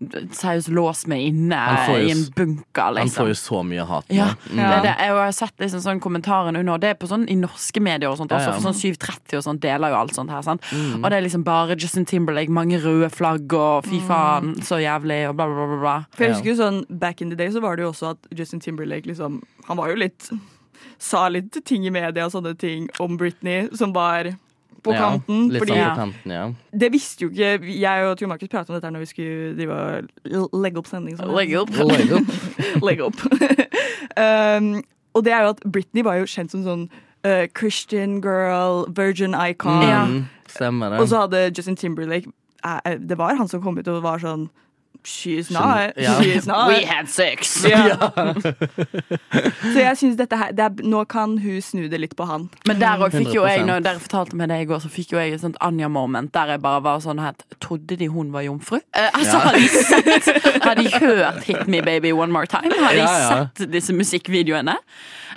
seriøst 0.00 0.70
låst 0.72 1.04
meg 1.12 1.26
inne 1.28 1.56
jo 1.84 1.96
i 2.00 2.06
en 2.14 2.22
bunker. 2.32 2.36
bunker. 2.38 2.82
Han 2.86 2.94
Liksom. 3.04 3.20
får 3.20 3.26
jo 3.28 3.34
så 3.36 3.58
mye 3.68 3.84
hat 3.84 4.06
nå. 4.08 4.14
Ja, 4.16 4.28
Mm. 4.48 4.56
det 4.56 4.64
er 4.64 4.82
det. 4.86 4.94
Jeg 4.98 5.10
har 5.12 5.32
sett 5.36 5.58
liksom 5.60 5.80
sånn 5.84 6.00
kommentaren 6.00 6.56
under, 6.56 6.72
og 6.72 6.80
det 6.80 6.88
er 6.90 6.94
på 6.94 7.06
sånn 7.06 7.28
i 7.28 7.34
norske 7.36 7.82
medier 7.84 8.08
og 8.08 8.16
sånt 8.16 8.30
også, 8.32 8.46
ja. 8.48 8.52
for 8.56 8.62
sånn 8.72 8.78
730 8.80 9.36
og 9.36 9.44
sånt 9.44 9.60
deler 9.60 9.90
jo 9.92 9.96
alt 10.00 10.14
sånt 10.16 10.30
her, 10.30 10.40
sant. 10.40 10.62
Og 10.72 11.04
det 11.10 11.12
er 11.18 11.20
liksom 11.28 11.44
bare 11.44 11.76
Justin 11.76 12.06
Timberlake, 12.06 12.48
mange 12.48 12.80
røde 12.80 13.10
flagg 13.12 13.52
og 13.52 13.84
fy 13.84 14.00
faen, 14.00 14.54
så 14.64 14.80
jævlig, 14.80 15.28
og 15.28 15.36
bla, 15.36 15.46
bla, 15.46 15.66
bla. 15.66 15.76
bla. 15.84 15.96
For 16.16 16.24
jeg 16.24 16.32
husker 16.32 16.54
jo 16.54 16.56
sånn, 16.62 16.80
Back 16.98 17.20
in 17.20 17.28
the 17.28 17.36
day 17.36 17.48
så 17.52 17.60
var 17.60 17.76
det 17.76 17.82
jo 17.84 17.90
også 17.92 18.10
at 18.16 18.18
Justin 18.34 18.60
Timberlake 18.60 19.04
liksom 19.06 19.42
Han 19.68 19.76
var 19.76 19.88
jo 19.90 19.96
litt 19.96 20.30
Sa 21.00 21.24
litt 21.32 21.56
ting 21.64 21.86
i 21.88 21.92
media 21.94 22.26
og 22.28 22.34
sånne 22.34 22.52
ting 22.60 22.88
om 23.00 23.16
Britney 23.20 23.68
som 23.76 23.94
var 23.96 24.28
på 24.84 24.94
Ja, 24.94 25.10
kanten. 25.10 25.50
Litt 25.52 25.60
fordi 25.60 25.74
sånn 25.76 25.90
på 25.90 25.96
kanten, 25.98 26.32
ja. 26.32 26.44
det 26.72 26.88
visste 26.94 27.26
jo 27.26 27.28
ikke 27.34 27.72
Jeg 27.76 28.04
og 28.08 28.14
Tor 28.20 28.30
Markus 28.30 28.48
pratet 28.48 28.70
om 28.72 28.78
dette 28.78 28.92
når 28.94 29.02
vi 29.04 29.08
skulle 29.10 29.50
drive 29.58 29.80
og 30.40 30.54
legge 30.62 30.80
opp 30.80 30.88
sending. 30.88 31.18
sånn. 31.18 31.34
Legge 31.36 31.60
opp. 31.60 31.72
Legge 31.92 32.20
opp. 32.20 32.32
legge 32.88 33.04
opp. 33.10 33.20
um, 34.16 34.70
og 35.12 35.24
det 35.26 35.32
er 35.36 35.44
jo 35.44 35.52
at 35.56 35.62
Britney 35.74 36.04
var 36.06 36.20
jo 36.20 36.28
kjent 36.30 36.52
som 36.54 36.62
sånn 36.64 36.84
uh, 37.26 37.44
Christian 37.56 38.20
girl, 38.24 38.86
virgin 38.96 39.34
icon. 39.36 39.84
Mm, 39.84 40.24
stemmer 40.48 40.94
det. 40.94 41.00
Og 41.02 41.10
så 41.12 41.24
hadde 41.26 41.44
Justin 41.56 41.76
Timberlake 41.76 42.30
eh, 42.64 42.80
eh, 42.84 42.96
Det 43.00 43.18
var 43.18 43.36
han 43.36 43.48
som 43.50 43.60
kom 43.64 43.76
ut 43.80 43.88
og 43.90 44.00
var 44.04 44.22
sånn 44.22 44.48
She 45.04 45.38
is 45.38 45.50
not. 45.50 45.96
Yeah. 45.96 46.20
She's 46.20 46.46
not. 46.46 46.68
We 46.68 46.84
had 46.84 47.08
sex! 47.08 47.64
Yeah. 47.70 48.10
så 49.72 49.78
jeg 49.78 49.96
synes 49.96 50.16
dette 50.18 50.36
her 50.36 50.50
det 50.52 50.64
er, 50.64 50.82
Nå 50.82 51.04
kan 51.10 51.38
hun 51.38 51.60
snu 51.62 51.86
det 51.88 52.00
litt 52.00 52.16
på 52.18 52.24
han. 52.28 52.48
Men 52.66 52.80
der 52.80 53.00
òg 53.04 53.14
fikk 53.14 53.32
jo 53.34 53.44
jeg, 53.46 53.62
når 53.66 53.84
dere 53.84 54.02
fortalte 54.02 54.36
meg 54.36 54.50
det 54.50 54.58
i 54.64 54.66
går, 54.70 54.82
så 54.82 54.90
fikk 54.92 55.12
jo 55.14 55.20
jeg 55.20 55.36
et 55.36 55.42
sånt 55.44 55.56
Anja-moment 55.64 56.32
der 56.34 56.54
jeg 56.54 56.62
bare 56.64 56.82
var 56.84 57.00
sånn 57.04 57.20
her 57.22 57.38
Trodde 57.60 57.96
de 58.00 58.08
hun 58.12 58.32
var 58.34 58.44
jomfru? 58.46 58.80
Eh, 58.96 59.08
altså, 59.14 59.38
hadde 59.44 59.62
de 59.62 59.68
sett 59.68 60.64
Hadde 60.64 60.84
de 60.84 60.92
hørt 60.98 61.44
'Hit 61.46 61.68
Me 61.68 61.80
Baby 61.82 62.12
One 62.12 62.32
More 62.32 62.46
Time'? 62.50 62.72
Hadde 62.80 62.98
de 62.98 63.04
Ja, 63.04 63.16
ja. 63.18 63.46
sett 63.56 63.72
disse 63.72 63.92
musikkvideoene? 63.96 64.76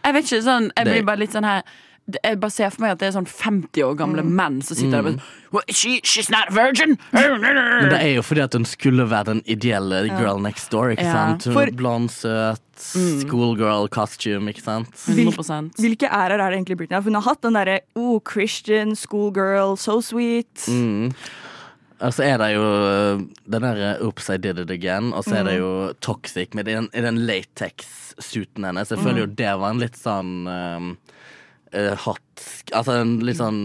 Jeg 0.03 0.13
vet 0.13 0.23
ikke, 0.31 0.41
sånn 0.43 0.71
Jeg 0.77 0.85
blir 0.89 1.05
bare 1.07 1.23
litt 1.23 1.35
sånn 1.35 1.47
her 1.47 1.61
jeg 2.11 2.39
bare 2.41 2.51
ser 2.51 2.69
for 2.73 2.83
meg 2.83 2.91
at 2.91 2.99
det 2.99 3.07
er 3.07 3.13
sånn 3.15 3.27
50 3.29 3.83
år 3.87 3.93
gamle 3.95 4.23
menn 4.27 4.57
som 4.65 4.75
sitter 4.75 4.91
der 4.91 4.99
og 4.99 5.05
bare 5.05 5.53
"What, 5.53 5.69
she, 5.71 6.01
She's 6.03 6.29
not 6.29 6.49
a 6.49 6.53
virgin! 6.53 6.97
Men 7.13 7.89
det 7.89 7.99
er 8.01 8.15
jo 8.17 8.21
fordi 8.21 8.41
at 8.43 8.53
hun 8.53 8.65
skulle 8.65 9.05
være 9.09 9.23
den 9.31 9.41
ideelle 9.45 10.09
girl 10.19 10.41
next 10.41 10.71
door. 10.71 10.89
ikke 10.89 11.03
Ja. 11.03 11.13
sant? 11.13 11.45
Hun 11.45 11.53
For- 11.53 11.71
Blond, 11.75 12.09
søt, 12.09 12.59
schoolgirl 12.75 13.87
costume, 13.87 14.49
ikke 14.49 14.61
sant? 14.63 14.89
100 15.07 15.71
Hvilke 15.79 16.09
ærer 16.11 16.39
er 16.41 16.49
det 16.49 16.57
egentlig 16.59 16.77
Britney 16.77 16.95
har? 16.97 17.03
Hun 17.03 17.13
har 17.15 17.21
hatt 17.21 17.41
den 17.41 17.53
derre 17.53 17.79
oh, 17.95 18.19
Christian, 18.19 18.95
schoolgirl, 18.95 19.77
so 19.77 20.01
sweet. 20.01 20.67
Mm. 20.67 21.13
Og 22.03 22.11
så 22.11 22.23
er 22.23 22.37
det 22.37 22.49
jo 22.55 22.63
øh, 22.63 23.19
den 23.49 23.61
der 23.63 24.01
Oops, 24.03 24.29
I 24.29 24.37
did 24.37 24.59
it 24.59 24.71
again. 24.71 25.13
Og 25.13 25.23
så 25.23 25.35
er 25.39 25.43
det 25.43 25.57
jo 25.59 25.93
Toxic 26.01 26.49
med 26.53 26.65
den, 26.65 26.89
i 26.93 27.01
den 27.01 27.17
latex-suiten 27.17 28.65
hennes. 28.65 28.91
Jeg 28.91 28.99
føler 28.99 29.19
jo 29.23 29.25
det 29.25 29.53
var 29.59 29.71
en 29.71 29.79
litt 29.79 29.95
sånn 29.95 30.33
um, 30.47 30.97
uh, 31.75 31.93
hot 32.05 32.43
Altså 32.73 32.95
en 33.01 33.17
litt 33.25 33.37
sånn 33.41 33.61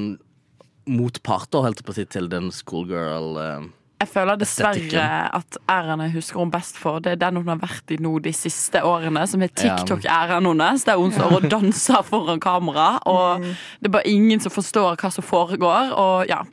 motpart, 0.89 1.51
da, 1.53 1.61
holdt 1.67 1.83
jeg 1.83 1.87
på 1.89 1.93
å 1.93 1.97
si, 1.99 2.05
til 2.09 2.29
den 2.33 2.49
schoolgirl. 2.55 3.35
Uh, 3.37 3.67
Jeg 4.01 4.09
føler 4.13 4.39
dessverre 4.41 5.05
at 5.37 5.59
æren 5.69 6.01
jeg 6.07 6.15
husker 6.15 6.39
hun 6.41 6.53
best 6.55 6.79
for, 6.79 7.01
det 7.03 7.17
er 7.17 7.21
den 7.25 7.41
hun 7.41 7.49
har 7.51 7.59
vært 7.61 7.91
i 7.93 7.99
nå 8.01 8.15
de 8.25 8.33
siste 8.37 8.81
årene, 8.87 9.25
som 9.29 9.43
er 9.43 9.51
TikTok-æren 9.59 10.47
hennes, 10.49 10.85
der 10.87 11.01
hun 11.01 11.13
står 11.13 11.35
og 11.41 11.49
danser 11.55 12.05
foran 12.07 12.41
kamera, 12.41 12.93
og 13.11 13.43
det 13.45 13.91
er 13.91 13.95
bare 13.99 14.09
ingen 14.09 14.41
som 14.41 14.55
forstår 14.55 14.97
hva 15.03 15.11
som 15.13 15.27
foregår, 15.27 15.93
og 15.99 16.31
ja, 16.31 16.45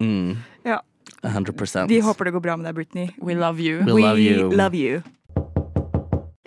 mm, 0.00 0.36
Ja. 0.64 0.80
100 1.24 1.88
Vi 1.88 2.00
håper 2.04 2.24
det 2.28 2.32
går 2.34 2.42
bra 2.44 2.54
med 2.56 2.66
deg, 2.68 2.74
Britney. 2.76 3.10
we 3.18 3.34
love 3.34 3.58
you. 3.60 3.80
We 3.84 4.02
love 4.02 4.20
you. 4.20 4.50
love 4.52 4.74
you. 4.76 5.02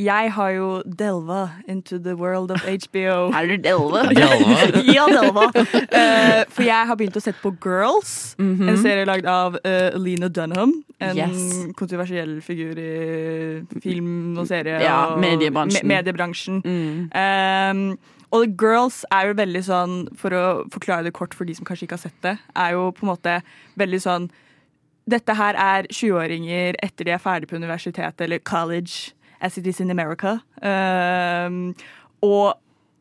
jeg 0.00 0.30
har 0.32 0.50
jo 0.54 0.66
delva 0.86 1.40
into 1.68 1.98
the 1.98 2.14
world 2.16 2.50
of 2.54 2.62
HBO. 2.64 3.30
Er 3.38 3.46
du 3.50 3.56
delva? 3.62 4.02
ja, 4.14 5.06
delva. 5.12 5.48
Uh, 5.90 6.44
for 6.54 6.62
jeg 6.64 6.86
har 6.88 6.96
begynt 6.96 7.16
å 7.18 7.22
sette 7.22 7.40
på 7.42 7.50
Girls, 7.64 8.34
en 8.40 8.78
serie 8.80 9.04
lagd 9.08 9.26
av 9.28 9.56
uh, 9.60 9.90
Lena 10.00 10.28
Dunham. 10.32 10.72
En 11.00 11.16
Yes. 11.16 11.50
kontroversiell 11.78 12.38
figur 12.44 12.78
i 12.78 13.60
film 13.82 14.38
og 14.38 14.46
serie. 14.48 14.78
Ja, 14.84 15.14
og 15.14 15.20
mediebransjen. 15.22 15.84
me- 15.88 15.96
mediebransjen. 15.98 16.60
Mm. 16.64 17.10
Um, 17.10 17.82
og 18.30 18.52
Girls 18.60 19.00
er 19.10 19.30
jo 19.32 19.38
veldig 19.40 19.62
sånn, 19.66 19.96
for 20.20 20.30
å 20.38 20.44
forklare 20.70 21.08
det 21.08 21.14
kort 21.16 21.34
for 21.34 21.48
de 21.48 21.56
som 21.58 21.66
kanskje 21.66 21.88
ikke 21.88 21.96
har 21.98 22.04
sett 22.06 22.20
det, 22.22 22.36
er 22.54 22.76
jo 22.76 22.90
på 22.94 23.02
en 23.06 23.10
måte 23.14 23.40
veldig 23.80 24.00
sånn 24.06 24.30
Dette 25.10 25.34
her 25.34 25.56
er 25.58 25.86
20-åringer 25.90 26.76
etter 26.84 27.08
de 27.08 27.10
er 27.16 27.18
ferdig 27.18 27.48
på 27.50 27.56
universitetet 27.58 28.20
eller 28.22 28.38
college, 28.46 29.10
as 29.40 29.58
it 29.58 29.66
is 29.66 29.80
in 29.80 29.90
America. 29.90 30.38
Um, 30.62 31.74
og 32.22 32.54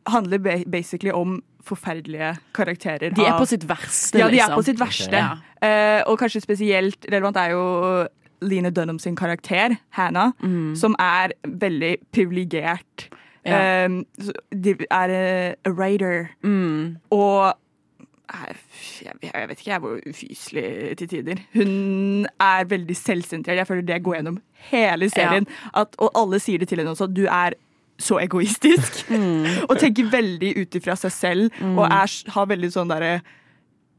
handler 0.08 0.64
basically 0.72 1.12
om 1.12 1.42
forferdelige 1.64 2.38
karakterer. 2.56 3.10
De 3.14 3.22
er 3.26 3.34
av- 3.34 3.40
på 3.42 3.46
sitt 3.46 3.66
verste, 3.70 4.18
ja, 4.20 4.28
de 4.30 4.40
er 4.40 4.48
liksom. 4.48 4.56
på 4.56 4.64
sitt 4.66 4.80
verste. 4.80 5.16
Ja. 5.20 5.34
uh, 5.62 6.12
og 6.12 6.18
kanskje 6.20 6.42
spesielt 6.42 7.06
relevant 7.12 7.38
er 7.38 7.52
jo 7.52 8.08
Line 8.42 8.72
Dunham 8.72 9.00
sin 9.00 9.16
karakter, 9.16 9.76
Hannah, 9.92 10.32
Mm. 10.42 10.76
som 10.76 10.96
er 11.00 11.34
veldig 11.46 11.98
privilegert. 12.14 13.10
Ja. 13.46 13.86
Um, 13.86 14.06
de 14.52 14.76
er 14.92 15.10
eh, 15.10 15.54
a 15.66 15.70
writer. 15.72 16.30
Mm. 16.44 16.98
Og 17.12 17.48
eh, 17.48 17.54
jeg, 18.30 19.14
jeg 19.24 19.48
vet 19.50 19.60
ikke, 19.60 19.72
jeg 19.72 19.82
var 19.82 20.04
ufyselig 20.10 20.98
til 21.00 21.10
tider. 21.10 21.42
Hun 21.54 22.28
er 22.40 22.68
veldig 22.70 22.98
selvsentrert. 22.98 23.58
Jeg 23.58 23.68
føler 23.68 23.88
det 23.88 24.04
går 24.04 24.20
gjennom 24.20 24.38
hele 24.70 25.10
serien. 25.10 25.48
At, 25.74 25.98
og 25.98 26.12
alle 26.20 26.40
sier 26.44 26.62
det 26.62 26.70
til 26.70 26.82
henne 26.82 26.94
også. 26.94 27.10
Du 27.10 27.26
er 27.26 27.58
så 28.00 28.20
egoistisk. 28.22 29.02
og 29.70 29.76
tenker 29.82 30.12
veldig 30.12 30.54
ut 30.62 30.80
ifra 30.80 30.96
seg 31.00 31.16
selv. 31.16 31.62
Og 31.74 31.86
er, 31.88 32.16
har 32.36 32.50
veldig 32.54 32.72
sånn 32.76 32.94
derre 32.94 33.20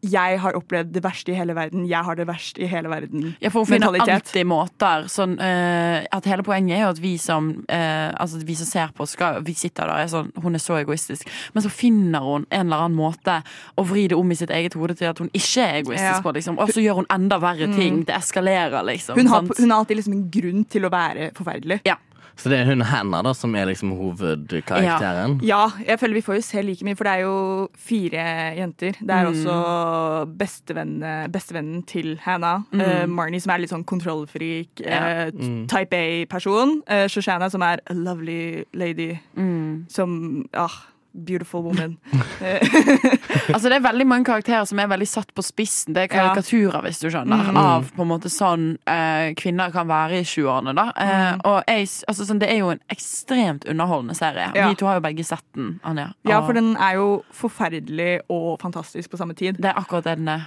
jeg 0.00 0.38
har 0.40 0.56
opplevd 0.56 0.94
det 0.94 1.02
verste 1.04 1.32
i 1.32 1.36
hele 1.36 1.54
verden, 1.56 1.84
jeg 1.88 2.04
har 2.06 2.16
det 2.16 2.24
verst 2.28 2.58
i 2.58 2.68
hele 2.70 2.88
verden. 2.88 3.34
Ja, 3.42 3.50
for 3.52 3.64
hun 3.64 3.68
finner 3.68 3.98
alltid 4.00 4.46
måter 4.48 5.06
sånn, 5.12 5.36
uh, 5.40 6.00
at 6.08 6.28
Hele 6.30 6.44
poenget 6.46 6.78
er 6.78 6.84
jo 6.84 6.92
at 6.94 7.00
vi 7.02 7.14
som 7.20 7.50
uh, 7.68 8.10
Altså 8.14 8.40
vi 8.46 8.54
som 8.56 8.68
ser 8.68 8.92
på, 8.96 9.04
skal, 9.08 9.40
vi 9.44 9.54
sitter 9.58 9.90
der 9.90 10.04
er 10.04 10.10
sånn 10.12 10.30
Hun 10.40 10.56
er 10.56 10.62
så 10.62 10.78
egoistisk. 10.78 11.28
Men 11.54 11.64
så 11.64 11.72
finner 11.72 12.24
hun 12.24 12.46
en 12.48 12.68
eller 12.68 12.86
annen 12.86 12.98
måte 12.98 13.40
å 13.76 13.84
vri 13.86 14.06
det 14.10 14.18
om 14.18 14.30
i 14.30 14.38
sitt 14.38 14.52
eget 14.54 14.76
hode 14.78 14.96
til 14.98 15.10
at 15.10 15.20
hun 15.20 15.30
ikke 15.32 15.64
er 15.64 15.80
egoistisk 15.82 16.20
Ja. 16.20 16.22
på. 16.24 16.34
liksom 16.36 16.58
Og 16.60 16.72
så 16.72 16.84
gjør 16.84 17.02
hun 17.02 17.10
enda 17.12 17.40
verre 17.42 17.68
ting. 17.74 18.04
Det 18.08 18.14
eskalerer, 18.16 18.82
liksom. 18.86 19.18
Hun 19.18 19.26
har, 19.32 19.42
hun 19.42 19.70
har 19.70 19.82
alltid 19.82 20.00
liksom 20.00 20.16
en 20.16 20.28
grunn 20.30 20.64
til 20.64 20.86
å 20.86 20.92
være 20.92 21.30
forferdelig. 21.36 21.80
Ja. 21.88 21.98
Så 22.40 22.48
det 22.48 22.58
er 22.62 22.64
hun 22.70 22.80
Hannah 22.80 23.22
da 23.26 23.32
som 23.36 23.52
er 23.54 23.66
liksom 23.68 23.90
hovedkarakteren? 23.98 25.38
Ja, 25.44 25.66
jeg 25.86 25.98
føler 26.00 26.14
vi 26.16 26.22
får 26.24 26.38
jo 26.38 26.44
se 26.46 26.62
like 26.64 26.84
mye, 26.86 26.96
for 26.96 27.04
det 27.04 27.12
er 27.18 27.24
jo 27.26 27.68
fire 27.76 28.24
jenter. 28.56 28.96
Det 29.00 29.10
er 29.10 29.26
Mm. 29.28 29.32
også 29.34 30.36
bestevennen, 30.40 31.30
bestevennen 31.32 31.82
til 31.86 32.18
Hannah, 32.24 32.62
eh, 32.72 33.06
Marnie, 33.06 33.40
som 33.40 33.52
er 33.54 33.58
litt 33.58 33.70
sånn 33.70 33.84
kontrollfrik, 33.84 34.68
Mm. 34.80 34.86
Ja. 34.86 35.26
uh, 35.28 35.66
type 35.68 35.92
A-person. 35.94 36.82
Uh, 36.88 37.06
Shoshana, 37.08 37.50
som 37.50 37.62
er 37.62 37.78
a 37.86 37.92
lovely 37.94 38.64
lady, 38.72 39.18
Mm. 39.36 39.84
som 39.90 40.48
ah, 40.54 40.70
Beautiful 41.12 41.62
woman. 41.62 41.96
Altså 43.50 43.68
Det 43.68 43.76
er 43.80 43.82
veldig 43.82 44.06
mange 44.06 44.24
karakterer 44.28 44.64
som 44.68 44.78
er 44.78 44.86
veldig 44.90 45.08
satt 45.10 45.32
på 45.34 45.42
spissen. 45.42 45.94
Det 45.96 46.04
er 46.04 46.10
karikaturer, 46.12 46.80
hvis 46.86 47.00
du 47.02 47.08
skjønner, 47.10 47.48
Mm. 47.50 47.56
av 47.58 47.88
på 47.96 48.02
en 48.04 48.08
måte 48.12 48.30
sånn 48.30 48.66
eh, 48.86 49.32
kvinner 49.34 49.72
kan 49.74 49.88
være 49.88 50.20
i 50.20 50.22
20-årene. 50.24 50.74
da 50.76 50.84
eh, 50.96 51.08
Mm. 51.34 51.40
Og 51.44 51.64
jeg, 51.68 51.88
altså, 52.08 52.24
sånn, 52.28 52.38
Det 52.38 52.48
er 52.50 52.58
jo 52.58 52.70
en 52.70 52.80
ekstremt 52.90 53.64
underholdende 53.68 54.14
serie. 54.16 54.52
Ja. 54.54 54.68
Vi 54.68 54.74
to 54.76 54.86
har 54.86 54.94
jo 55.00 55.00
begge 55.08 55.24
sett 55.24 55.44
den, 55.56 55.80
Anja. 55.84 56.12
ja, 56.24 56.40
for 56.46 56.52
den 56.52 56.76
er 56.76 56.94
jo 56.94 57.24
forferdelig 57.34 58.20
og 58.30 58.60
fantastisk 58.60 59.10
på 59.10 59.18
samme 59.18 59.34
tid. 59.34 59.56
Det 59.60 59.64
er 59.74 59.74
akkurat 59.80 60.04
det 60.04 60.16
den 60.18 60.28
er. 60.28 60.46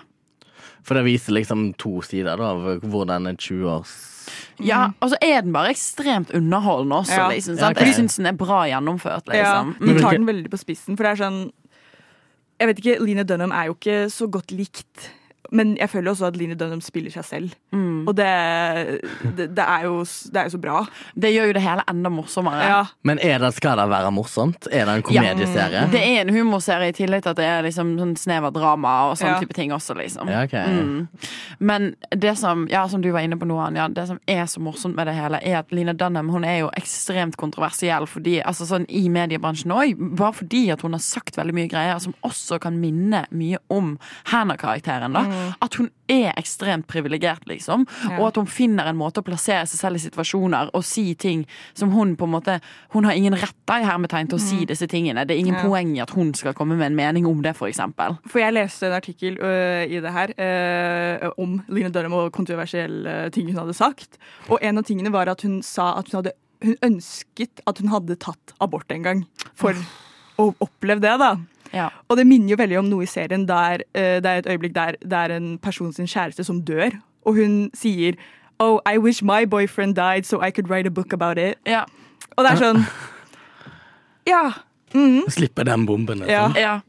For 0.83 0.95
det 0.99 1.05
viser 1.07 1.31
liksom 1.37 1.69
to 1.79 2.01
sider 2.03 2.35
da, 2.37 2.49
av 2.53 2.81
hvordan 2.83 3.29
en 3.29 3.37
20-års 3.39 3.93
Ja, 4.63 4.89
Og 5.01 5.09
så 5.11 5.17
er 5.23 5.41
den 5.43 5.51
bare 5.55 5.71
ekstremt 5.73 6.31
underholdende 6.35 7.01
også, 7.01 7.17
Ja. 7.17 7.29
liksom. 7.31 7.55
Ja, 7.57 7.65
Sant? 7.67 7.77
Jeg 7.83 7.95
syns 7.95 8.15
den 8.19 8.27
er 8.27 8.37
bra 8.39 8.63
gjennomført, 8.67 9.27
Ja, 9.33 9.63
liksom. 9.63 9.75
de 9.95 9.99
tar 10.01 10.11
den 10.17 10.25
veldig 10.27 10.49
på 10.51 10.59
spissen, 10.59 10.95
for 10.97 11.03
det 11.03 11.11
er 11.19 11.23
sånn 11.23 11.51
Jeg 12.59 12.67
vet 12.69 12.79
ikke, 12.83 12.99
Line 13.03 13.23
Dunham 13.25 13.51
er 13.51 13.65
jo 13.67 13.73
ikke 13.75 13.97
så 14.13 14.27
godt 14.29 14.51
likt, 14.55 15.09
men 15.53 15.75
jeg 15.77 15.89
føler 15.91 16.11
også 16.11 16.25
at 16.31 16.37
Line 16.39 16.55
Dunham 16.57 16.81
spiller 16.81 17.13
seg 17.13 17.25
selv. 17.27 17.51
Mm. 17.71 18.07
Og 18.09 18.15
det, 18.17 18.29
det, 19.37 19.45
det, 19.55 19.63
er 19.63 19.85
jo, 19.85 19.99
det 20.03 20.39
er 20.41 20.47
jo 20.49 20.53
så 20.55 20.59
bra. 20.61 20.79
Det 21.15 21.29
gjør 21.33 21.51
jo 21.51 21.55
det 21.57 21.61
hele 21.63 21.83
enda 21.91 22.09
morsommere. 22.13 22.63
Ja. 22.67 22.79
Men 23.05 23.21
er 23.23 23.37
det, 23.43 23.51
skal 23.57 23.77
det 23.79 23.85
være 23.91 24.11
morsomt? 24.15 24.67
Er 24.71 24.89
det 24.89 24.95
en 24.97 25.05
komedieserie? 25.05 25.83
Det 25.93 26.01
er 26.01 26.23
en 26.23 26.33
humorserie 26.35 26.89
i 26.89 26.95
tillegg 26.97 27.23
til 27.25 27.33
at 27.35 27.39
det 27.39 27.45
er 27.47 27.63
liksom 27.67 27.93
sånn 27.99 28.15
snev 28.19 28.49
av 28.49 28.55
drama 28.55 28.93
og 29.11 29.17
sånne 29.19 29.35
Ja. 29.35 29.39
type 29.43 29.55
ting 29.57 29.71
også, 29.75 29.95
liksom. 29.97 30.29
Ja, 30.33 30.43
ok. 30.47 30.53
Mm. 30.53 31.07
Men 31.59 31.87
det 32.11 32.35
som, 32.41 32.65
ja, 32.71 32.83
som 32.89 33.01
du 33.05 33.11
var 33.13 33.23
inne 33.25 33.37
på 33.39 33.47
nå, 33.49 33.57
Anja, 33.63 33.87
det 33.93 34.07
som 34.09 34.19
er 34.29 34.43
så 34.49 34.61
morsomt 34.63 34.97
med 34.97 35.07
det 35.09 35.15
hele, 35.17 35.39
er 35.43 35.59
at 35.61 35.71
Line 35.73 35.93
Dunham 35.97 36.29
hun 36.33 36.43
er 36.47 36.63
jo 36.63 36.71
ekstremt 36.77 37.37
kontroversiell 37.39 38.07
fordi, 38.09 38.39
altså 38.41 38.67
sånn 38.69 38.85
i 38.89 39.05
mediebransjen 39.13 39.71
òg. 39.73 39.95
Bare 40.17 40.33
fordi 40.41 40.65
at 40.73 40.81
hun 40.81 40.97
har 40.97 41.03
sagt 41.03 41.37
veldig 41.39 41.55
mye 41.61 41.71
greier 41.71 42.01
som 42.03 42.17
også 42.25 42.59
kan 42.63 42.77
minne 42.81 43.25
mye 43.31 43.61
om 43.73 43.95
Hannah-karakteren. 44.33 45.13
da 45.13 45.23
At 45.61 45.75
hun 45.79 45.89
er 46.11 46.33
ekstremt 46.37 46.87
privilegert, 46.87 47.45
liksom. 47.49 47.85
Ja. 48.09 48.17
Og 48.19 48.27
at 48.31 48.39
hun 48.41 48.47
finner 48.47 48.89
en 48.89 48.97
måte 48.99 49.21
å 49.21 49.25
plassere 49.25 49.65
seg 49.69 49.79
selv 49.79 49.99
i 49.99 50.03
situasjoner 50.03 50.69
og 50.73 50.83
si 50.87 51.05
ting 51.15 51.45
som 51.73 51.91
hun 51.95 52.15
på 52.19 52.27
en 52.27 52.33
måte 52.35 52.59
Hun 52.93 53.05
har 53.07 53.13
ingen 53.17 53.33
rett 53.33 53.55
da, 53.65 53.79
i 53.81 53.87
hermetegn 53.87 54.27
til 54.29 54.37
å 54.37 54.41
si 54.43 54.65
disse 54.69 54.87
tingene. 54.87 55.25
Det 55.25 55.35
er 55.35 55.39
ingen 55.41 55.55
Ja. 55.55 55.63
poeng 55.65 55.95
i 55.97 56.01
at 56.03 56.11
hun 56.11 56.33
skal 56.33 56.53
komme 56.53 56.75
med 56.77 56.91
en 56.91 56.95
mening 56.95 57.25
om 57.25 57.41
det, 57.41 57.55
for 57.55 57.67
eksempel. 57.67 58.17
For 58.27 58.39
jeg 58.39 58.53
leste 58.53 58.87
en 58.87 58.93
artikkel 58.99 59.37
øh, 59.41 59.83
i 59.87 59.99
det 60.03 60.11
her 60.13 60.33
øh, 60.37 61.29
om 61.37 61.61
Line 61.69 61.89
Dørham 61.91 62.13
og 62.13 62.31
kontroversielle 62.35 63.29
ting 63.33 63.47
hun 63.49 63.57
hadde 63.63 63.73
sagt. 63.77 64.17
Og 64.49 64.59
en 64.61 64.77
av 64.77 64.83
tingene 64.87 65.11
var 65.13 65.27
at 65.31 65.41
hun 65.41 65.61
sa 65.65 65.93
at 65.99 66.11
hun 66.11 66.21
hadde 66.21 66.33
hun 66.63 66.77
ønsket 66.85 67.59
at 67.67 67.79
hun 67.81 67.89
hadde 67.91 68.15
tatt 68.23 68.53
abort 68.63 68.91
en 68.95 69.03
gang. 69.03 69.25
For 69.59 69.75
å 70.39 70.53
oppleve 70.63 71.01
det, 71.03 71.17
da. 71.19 71.33
Ja. 71.73 71.89
Og 72.07 72.17
det 72.17 72.27
minner 72.27 72.53
jo 72.53 72.57
veldig 72.59 72.77
om 72.79 72.85
noe 72.91 73.03
i 73.03 73.09
serien 73.09 73.47
der 73.49 73.81
uh, 73.97 74.19
det 74.21 74.29
er 74.29 74.43
et 74.43 74.49
øyeblikk 74.53 74.75
der 74.75 74.95
det 75.01 75.13
er 75.19 75.35
en 75.37 75.57
person 75.57 75.93
sin 75.93 76.07
kjæreste 76.07 76.43
som 76.43 76.61
dør, 76.61 76.91
og 77.25 77.35
hun 77.35 77.69
sier 77.73 78.15
Oh, 78.59 78.79
I 78.85 78.97
wish 79.01 79.23
my 79.25 79.45
boyfriend 79.49 79.95
died 79.95 80.23
so 80.25 80.39
I 80.39 80.51
could 80.51 80.69
write 80.69 80.87
a 80.87 80.91
book 80.91 81.11
about 81.13 81.37
it. 81.37 81.57
Ja. 81.65 81.83
Og 82.37 82.45
det 82.45 82.51
er 82.51 82.61
sånn 82.61 82.85
Ja. 84.29 84.51
Mm. 84.93 85.23
Slippe 85.27 85.63
den 85.65 85.85
bomben. 85.85 86.19
liksom. 86.21 86.55
Ja. 86.55 86.61
Ja. 86.61 86.79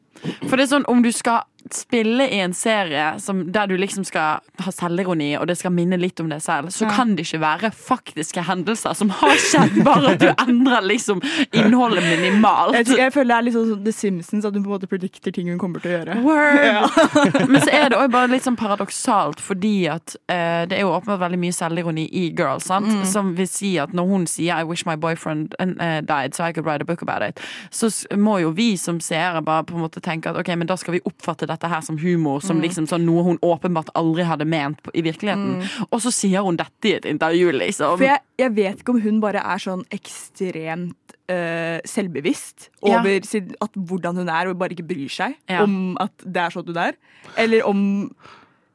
For 0.49 0.57
det 0.57 0.67
er 0.67 0.71
sånn, 0.77 0.85
om 0.89 1.03
du 1.03 1.11
skal 1.13 1.43
spille 1.73 2.27
i 2.29 2.41
en 2.45 2.53
serie 2.55 3.21
som, 3.21 3.53
der 3.53 3.67
du 3.71 3.77
liksom 3.77 4.05
skal 4.05 4.41
ha 4.61 4.71
selvironi, 4.75 5.37
og 5.39 5.47
det 5.49 5.57
skal 5.59 5.73
minne 5.73 5.97
litt 6.01 6.21
om 6.21 6.29
deg 6.29 6.43
selv, 6.43 6.69
så 6.75 6.85
Ja. 6.85 6.91
kan 6.91 7.15
det 7.17 7.25
ikke 7.27 7.41
være 7.41 7.71
faktiske 7.73 8.43
hendelser 8.45 8.93
som 8.95 9.11
har 9.11 9.35
skjedd, 9.41 9.83
bare 9.85 10.13
at 10.15 10.21
du 10.21 10.29
endrer 10.49 10.83
liksom 10.83 11.23
innholdet 11.53 12.05
minimalt. 12.05 12.75
Jeg, 12.75 12.99
jeg 12.99 13.13
føler 13.15 13.31
det 13.33 13.37
er 13.39 13.47
litt 13.49 13.55
sånn 13.55 13.85
The 13.85 13.93
Simpsons, 13.93 14.45
at 14.45 14.53
hun 14.55 14.63
på 14.65 14.69
en 14.71 14.75
måte 14.77 14.91
predikter 14.91 15.33
ting 15.33 15.49
hun 15.49 15.59
kommer 15.59 15.81
til 15.81 15.93
å 15.93 15.99
gjøre. 15.99 16.19
Word! 16.25 17.49
Men 17.51 17.61
så 17.63 17.71
er 17.73 17.89
det 17.91 17.99
også 17.99 18.11
bare 18.13 18.31
litt 18.35 18.45
sånn 18.47 18.59
paradoksalt, 18.61 19.41
fordi 19.41 19.75
at 19.89 20.17
uh, 20.31 20.65
det 20.69 20.79
er 20.79 20.85
jo 20.85 20.93
åpenbart 20.93 21.21
veldig 21.25 21.41
mye 21.41 21.53
selvironi 21.57 22.09
i 22.13 22.27
Girls, 22.37 22.65
sant? 22.69 22.87
Mm. 22.91 23.05
som 23.09 23.35
vil 23.37 23.49
si 23.49 23.75
at 23.79 23.93
når 23.97 24.07
hun 24.09 24.27
sier 24.27 24.59
'I 24.61 24.65
wish 24.69 24.85
my 24.87 24.97
boyfriend 24.97 25.55
eh, 25.61 26.01
died 26.01 26.35
so 26.35 26.45
I 26.45 26.53
could 26.53 26.67
write 26.67 26.83
a 26.83 26.85
book 26.85 27.03
about 27.03 27.23
it', 27.23 27.41
så 27.71 27.89
må 28.17 28.39
jo 28.43 28.51
vi 28.51 28.77
som 28.77 29.01
seere 29.01 29.43
bare 29.43 29.65
på 29.65 29.75
en 29.75 29.81
måte 29.81 30.01
tenke 30.01 30.29
at 30.31 30.37
ok, 30.37 30.49
men 30.57 30.67
da 30.67 30.77
skal 30.77 30.93
vi 30.95 31.01
oppfatte 31.05 31.47
dette 31.55 31.71
her 31.71 31.81
som 31.87 31.97
humor, 32.03 32.43
som 32.45 32.59
Mm. 32.59 32.65
liksom 32.67 32.87
sånn 32.91 33.07
noe 33.07 33.23
hun 33.25 33.39
åpenbart 33.43 33.89
aldri 33.95 34.27
hadde 34.27 34.45
ment 34.47 34.83
på, 34.83 34.91
i 34.95 35.03
virkeligheten. 35.07 35.63
Og 35.91 36.01
så 36.05 36.13
sier 36.13 36.43
hun 36.45 36.57
dette 36.61 36.91
i 36.91 36.95
et 36.99 37.07
intervju, 37.09 37.53
liksom. 37.57 37.97
For 37.99 38.05
jeg, 38.11 38.21
jeg 38.39 38.55
vet 38.55 38.83
ikke 38.83 38.95
om 38.97 39.01
hun 39.01 39.21
bare 39.25 39.41
er 39.45 39.59
sånn 39.63 39.87
ekstremt 39.95 40.97
Uh, 41.25 41.81
selvbevisst 41.89 42.67
Ja. 42.85 42.99
over 43.01 43.23
sin, 43.25 43.55
at 43.65 43.73
hvordan 43.73 44.15
hun 44.21 44.29
er, 44.29 44.47
og 44.51 44.59
bare 44.59 44.75
ikke 44.77 44.85
bryr 44.87 45.09
seg 45.09 45.35
Ja. 45.49 45.63
om 45.65 45.97
at 45.99 46.13
det 46.19 46.37
er 46.37 46.51
sånn 46.53 46.67
hun 46.67 46.77
er. 46.77 46.93
Eller 47.39 47.63
om 47.67 48.15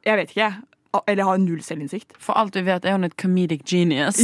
Jeg 0.04 0.16
vet 0.18 0.30
ikke. 0.34 0.56
Eller 1.06 1.22
har 1.22 1.38
null 1.38 1.60
selvinnsikt. 1.62 2.16
For 2.18 2.34
alt 2.34 2.56
vi 2.58 2.64
vet, 2.66 2.84
er 2.84 2.96
hun 2.96 3.04
et 3.06 3.14
comedic 3.20 3.60
genius. 3.70 4.18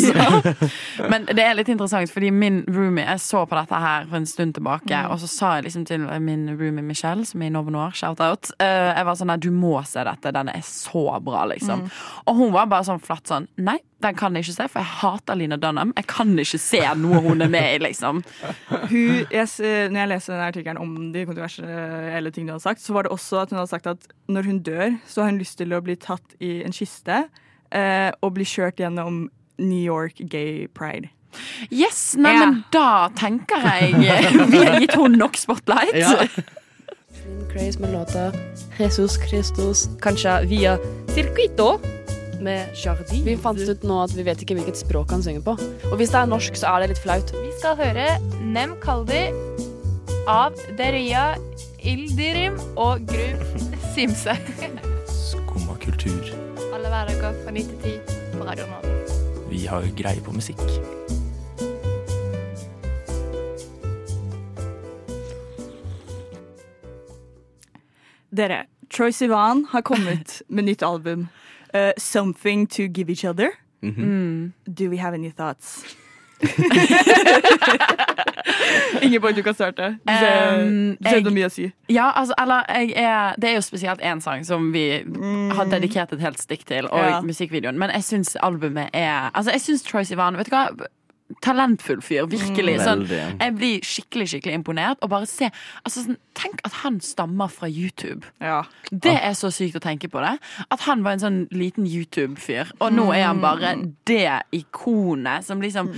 Men 1.12 1.26
det 1.30 1.42
er 1.44 1.54
litt 1.54 1.68
interessant, 1.70 2.10
fordi 2.10 2.32
min 2.34 2.62
roomie 2.66 3.04
Jeg 3.06 3.20
så 3.22 3.44
på 3.46 3.54
dette 3.58 3.78
her 3.82 4.06
for 4.10 4.18
en 4.18 4.26
stund 4.26 4.56
tilbake, 4.58 4.90
Mm. 4.96 5.10
og 5.12 5.18
så 5.22 5.28
sa 5.30 5.48
jeg 5.56 5.64
liksom 5.68 5.84
til 5.86 6.04
min 6.22 6.48
roomie 6.58 6.82
Michelle, 6.82 7.24
som 7.26 7.42
er 7.42 7.46
i 7.46 7.54
Novo 7.54 7.70
Noir, 7.70 7.92
shout-out 7.94 8.50
eh, 8.62 8.92
Jeg 8.96 9.04
var 9.06 9.14
sånn 9.18 9.30
nei, 9.30 9.36
du 9.42 9.50
må 9.54 9.76
se 9.86 10.02
dette, 10.06 10.32
den 10.34 10.48
er 10.50 10.62
så 10.66 11.20
bra, 11.22 11.44
liksom. 11.50 11.84
Mm. 11.86 11.90
Og 12.26 12.36
hun 12.40 12.52
var 12.54 12.66
bare 12.70 12.86
sånn 12.88 13.02
flatt 13.02 13.26
sånn 13.30 13.46
Nei, 13.62 13.78
den 14.02 14.14
kan 14.18 14.34
jeg 14.36 14.44
ikke 14.44 14.52
se, 14.58 14.66
for 14.68 14.82
jeg 14.82 14.90
hater 15.00 15.34
Lina 15.40 15.56
Dunham. 15.56 15.92
Jeg 15.96 16.06
kan 16.10 16.34
ikke 16.38 16.58
se 16.60 16.80
noe 17.00 17.20
hun 17.24 17.40
er 17.40 17.48
med 17.48 17.68
i, 17.74 17.78
liksom. 17.86 18.18
Hun, 18.68 19.22
yes, 19.32 19.54
når 19.62 19.96
jeg 20.02 20.10
leste 20.10 20.32
denne 20.34 20.48
artikkelen 20.50 20.78
om 20.82 20.92
de 21.14 21.22
kontroversielle 21.26 22.30
tingene 22.34 22.52
hun 22.52 22.58
hadde 22.58 22.66
sagt, 22.68 22.84
så 22.84 22.92
var 22.92 23.06
det 23.08 23.12
også 23.16 23.40
at 23.44 23.50
hun 23.54 23.58
hadde 23.62 23.72
sagt 23.72 23.86
at 23.94 24.06
når 24.28 24.50
hun 24.50 24.58
dør, 24.66 24.98
så 25.08 25.22
har 25.24 25.30
hun 25.32 25.40
lyst 25.40 25.56
til 25.58 25.72
å 25.72 25.80
bli 25.86 25.96
tatt 25.96 26.36
i 26.44 26.58
en 26.66 26.76
kiste 26.76 27.22
eh, 27.72 28.10
og 28.20 28.34
bli 28.36 28.44
kjørt 28.44 28.82
gjennom 28.84 29.26
New 29.58 29.80
York 29.82 30.20
Gay 30.28 30.66
Pride. 30.76 31.08
Yes, 31.72 32.14
nei, 32.20 32.32
Ja. 32.36 32.44
men 32.46 32.62
da 32.72 33.08
tenker 33.16 33.60
jeg 33.64 33.96
Vi 34.52 34.60
har 34.64 34.78
gitt 34.80 34.94
henne 34.96 35.16
nok 35.20 35.36
spotlight. 35.40 35.96
Ja. 35.96 36.28
Craze 37.50 37.80
med 37.80 37.92
låta 37.96 38.28
Jesus 38.78 39.16
Christus, 39.24 39.86
kanskje 40.04 40.36
via 40.52 40.76
Circuito 41.16 41.78
med 42.44 42.74
Jardin. 42.76 43.24
Vi 43.26 43.36
fant 43.40 43.60
ut 43.60 43.84
nå 43.86 43.98
at 44.04 44.14
vi 44.16 44.24
vet 44.26 44.42
ikke 44.42 44.56
hvilket 44.58 44.80
språk 44.80 45.12
han 45.14 45.22
synger 45.24 45.44
på. 45.46 45.56
Og 45.90 45.96
hvis 46.00 46.12
det 46.14 46.20
er 46.20 46.30
norsk, 46.30 46.58
så 46.58 46.74
er 46.74 46.84
det 46.84 46.94
litt 46.94 47.02
flaut. 47.02 47.32
Vi 47.34 47.52
skal 47.60 47.78
høre 47.80 48.08
Nem 48.42 48.76
Kaldi 48.82 49.28
av 50.30 50.56
Deria 50.78 51.36
Ildirim 51.86 52.58
og 52.76 53.06
Gru 53.06 53.46
Simse. 53.94 54.34
Skumma 55.10 55.78
kultur. 55.82 56.32
Alle 56.74 56.90
hverdager 56.92 57.40
fra 57.44 57.54
9 57.54 57.66
til 57.70 57.96
10 58.02 58.36
på 58.36 58.44
Radio 58.48 58.68
Nova. 58.70 58.96
Vi 59.50 59.64
har 59.70 59.86
greie 59.96 60.20
på 60.20 60.34
musikk. 60.34 60.60
Dere, 68.36 68.66
Troy 68.92 69.14
Sivan 69.16 69.64
har 69.70 69.80
kommet 69.86 70.42
med 70.48 70.64
nytt 70.68 70.82
album. 70.82 71.28
eh, 71.76 71.92
'Something 71.98 72.68
to 72.70 72.82
Give 72.88 73.10
Each 73.12 73.24
Other'. 73.24 73.52
Mm. 73.82 74.52
Do 74.74 74.88
we 74.90 74.96
have 74.98 75.14
any 75.14 75.30
thoughts? 75.30 75.84
Ingeborg, 79.02 79.34
du 79.36 79.42
kan 79.42 79.54
starte. 79.54 79.98
Du 80.08 80.12
ser, 80.12 81.26
Um, 81.26 81.34
mye 81.34 81.46
å 81.46 81.50
si. 81.50 81.72
Ja, 81.88 82.10
altså, 82.16 82.34
eller 82.38 82.62
jeg 82.68 82.92
er, 82.96 83.34
Det 83.40 83.50
er 83.50 83.54
jo 83.54 83.60
spesielt 83.60 84.00
én 84.02 84.20
sang 84.20 84.44
som 84.44 84.72
vi 84.72 85.02
har 85.56 85.64
dedikert 85.70 86.12
et 86.12 86.20
helt 86.20 86.38
stikk 86.40 86.64
til, 86.66 86.86
og 86.92 86.98
Ja. 86.98 87.20
musikkvideoen. 87.20 87.78
Men 87.78 87.90
jeg 87.90 88.02
syns 88.04 88.36
albumet 88.42 88.88
er 88.92 89.30
Altså, 89.34 89.50
jeg 89.52 89.60
syns 89.60 89.82
Troye 89.82 90.04
Sivan 90.04 90.36
Vet 90.36 90.46
du 90.46 90.50
hva? 90.56 90.68
Talentfull 91.42 91.98
fyr, 92.06 92.26
virkelig. 92.30 92.76
Mm. 92.78 92.84
Sånn, 92.86 93.00
jeg 93.40 93.54
blir 93.58 93.80
skikkelig 93.82 94.28
skikkelig 94.30 94.54
imponert. 94.60 95.00
Og 95.02 95.10
bare 95.10 95.26
se 95.26 95.48
altså, 95.84 96.04
sånn, 96.06 96.16
Tenk 96.36 96.60
at 96.68 96.72
han 96.84 96.98
stammer 97.00 97.48
fra 97.48 97.66
YouTube. 97.66 98.26
Det 98.92 99.14
er 99.24 99.32
så 99.32 99.48
sykt 99.50 99.78
å 99.78 99.80
tenke 99.80 100.06
på 100.12 100.20
det. 100.20 100.34
At 100.70 100.80
han 100.84 101.02
var 101.02 101.16
en 101.16 101.22
sånn 101.22 101.38
liten 101.50 101.86
YouTube-fyr, 101.88 102.74
og 102.78 102.92
nå 102.92 103.06
er 103.16 103.24
han 103.24 103.40
bare 103.40 103.72
det 104.06 104.42
ikonet 104.52 105.44
som 105.46 105.62
liksom 105.64 105.88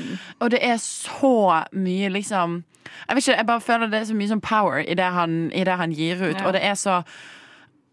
Og 0.41 0.51
det 0.55 0.61
er 0.62 0.77
så 0.79 1.64
mye 1.75 2.09
liksom 2.14 2.62
Jeg 3.09 3.17
vet 3.19 3.25
ikke, 3.27 3.37
jeg 3.37 3.47
bare 3.51 3.61
føler 3.67 3.91
det 3.91 4.01
er 4.01 4.07
så 4.12 4.14
mye 4.17 4.31
sånn 4.31 4.41
power 4.47 4.79
i 4.81 4.95
det 4.95 5.11
han, 5.12 5.51
i 5.53 5.64
det 5.67 5.75
han 5.77 5.93
gir 5.93 6.23
ut, 6.23 6.38
Ja. 6.38 6.47
og 6.47 6.53
det 6.55 6.62
er 6.64 6.75
så 6.79 7.03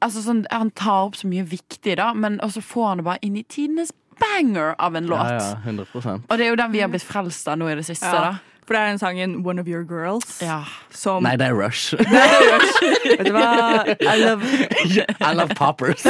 Altså 0.03 0.21
sånn, 0.21 0.45
Han 0.51 0.69
tar 0.71 1.07
opp 1.07 1.15
så 1.15 1.27
mye 1.27 1.43
viktig, 1.43 1.95
da, 1.97 2.13
men 2.13 2.39
også 2.43 2.61
får 2.61 2.87
han 2.87 2.97
det 2.97 3.05
bare 3.05 3.19
inn 3.25 3.37
i 3.37 3.43
tidenes 3.43 3.91
banger 4.19 4.75
av 4.79 4.95
en 4.95 5.07
låt. 5.07 5.19
Ja, 5.19 5.39
ja, 5.39 5.55
100 5.63 5.85
Og 6.29 6.37
det 6.37 6.45
er 6.45 6.49
jo 6.49 6.55
den 6.55 6.71
vi 6.71 6.79
har 6.83 6.91
blitt 6.91 7.03
frelst 7.05 7.47
av 7.47 7.57
nå 7.57 7.69
i 7.71 7.75
det 7.75 7.85
siste. 7.85 8.05
Ja. 8.05 8.31
da 8.31 8.35
For 8.65 8.73
det 8.73 8.81
er 8.81 8.87
den 8.89 8.99
sangen 8.99 9.35
'One 9.45 9.59
of 9.61 9.67
Your 9.67 9.83
Girls'. 9.85 10.41
Som 10.89 11.23
Nei, 11.23 11.35
det 11.39 11.47
er 11.47 11.53
Rush. 11.53 11.93
Vet 11.97 13.25
du 13.27 13.31
hva? 13.31 13.85
I 14.01 14.17
love 14.17 14.41
I 15.29 15.33
love 15.33 15.53
poppers. 15.55 16.05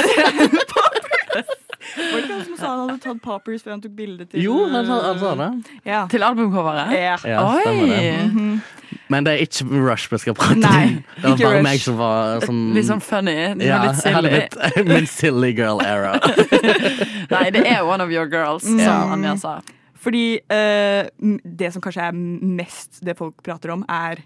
Var 1.96 2.16
det 2.16 2.24
ikke 2.24 2.34
han 2.34 2.46
som 2.46 2.58
sa 2.58 2.70
han 2.72 2.90
hadde 2.90 3.02
tatt 3.04 3.22
poppers 3.24 3.64
før 3.64 3.76
han 3.76 3.82
tok 3.84 3.94
bilde 3.96 4.26
til 4.30 4.42
Jo, 4.44 4.56
han 4.72 4.88
sa, 4.88 5.36
det. 5.40 5.50
Ja. 5.86 6.06
Til 6.12 6.24
albumcoveret? 6.28 6.92
Ja. 6.96 7.16
Ja, 7.24 7.44
stemmer 7.62 7.88
det. 7.92 8.32
Mhm. 8.32 8.62
Men 9.10 9.24
det 9.28 9.34
er 9.36 9.44
ikke 9.46 9.66
Rush 9.86 10.10
vi 10.12 10.18
skal 10.22 10.34
prate 10.38 10.60
Nei, 10.60 10.84
om. 10.86 11.04
Det 11.22 11.30
var 11.30 11.38
bare 11.38 11.56
Rush. 11.60 11.64
meg 11.64 11.80
som 11.84 11.98
var 12.00 12.40
sånn 12.46 12.62
Litt 12.74 12.88
sånn 12.90 13.02
funny. 13.06 13.36
Ja, 13.66 13.82
litt 13.86 14.02
silly. 14.02 14.32
Litt, 14.36 14.58
min 14.92 15.06
silly 15.08 15.52
girl 15.58 15.82
era. 15.86 16.16
Nei, 17.34 17.50
det 17.56 17.66
er 17.70 17.84
One 17.86 18.02
of 18.06 18.10
Your 18.14 18.28
Girls, 18.32 18.64
Mm. 18.66 18.80
som 18.86 19.12
Anja 19.18 19.36
sa. 19.38 19.56
Fordi 20.06 20.40
eh, 20.50 21.08
det 21.46 21.72
som 21.74 21.82
kanskje 21.82 22.10
er 22.10 22.14
mest 22.14 23.00
det 23.06 23.16
folk 23.18 23.42
prater 23.46 23.72
om, 23.74 23.86
er 23.90 24.22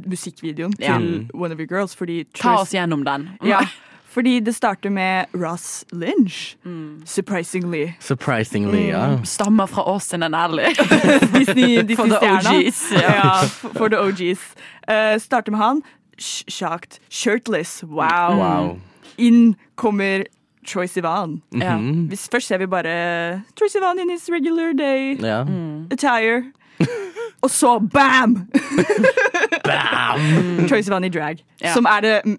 musikkvideoen 0.00 0.72
Ja. 0.80 0.96
til 0.98 1.28
One 1.34 1.52
of 1.52 1.58
Your 1.60 1.68
Girls. 1.70 1.94
Fordi 1.94 2.24
Ta 2.34 2.56
oss 2.62 2.72
gjennom 2.74 3.04
den. 3.04 3.28
Ja, 3.46 3.60
fordi 4.10 4.40
det 4.40 4.54
starter 4.54 4.90
med 4.90 5.24
Ross 5.34 5.84
Lynch. 5.92 6.56
Surprisingly. 7.04 7.92
Surprisingly, 8.00 8.88
ja. 8.88 9.18
Stammer 9.24 9.66
fra 9.66 9.82
Austin 9.82 10.22
and 10.22 10.34
alley. 10.34 10.64
Disney- 11.38 11.96
For 11.96 12.06
the 12.06 12.18
OGs. 12.18 12.92
Ja. 12.92 13.14
Ja, 13.14 13.42
for 13.78 13.88
the 13.88 13.98
OGs. 14.00 14.54
Uh, 14.90 15.18
starter 15.20 15.50
med 15.52 15.58
han. 15.58 15.82
Sh 16.18 16.44
shocked. 16.48 16.98
Shirtless. 17.10 17.84
Wow. 17.84 18.36
Wow. 18.36 18.80
Inn 19.18 19.54
kommer 19.74 20.24
Troy 20.66 20.86
Sivan. 20.86 21.42
Ja. 21.52 21.58
-hmm. 21.58 22.10
ja. 22.10 22.16
Først 22.32 22.46
ser 22.46 22.58
vi 22.58 22.66
bare 22.66 23.42
Troy 23.56 23.68
Sivan 23.68 23.98
in 23.98 24.10
his 24.10 24.28
regular 24.28 24.72
day 24.72 25.16
Ja. 25.22 25.44
attire. 25.90 26.42
Og 27.42 27.50
så 27.50 27.78
bam! 27.78 28.34
Bam! 29.64 30.20
Troy 30.68 30.80
Sivan 30.82 31.04
i 31.04 31.08
drag. 31.08 31.36
Ja. 31.60 31.72
Som 31.74 31.84
er 31.84 32.00
det 32.00 32.20
mm, 32.24 32.38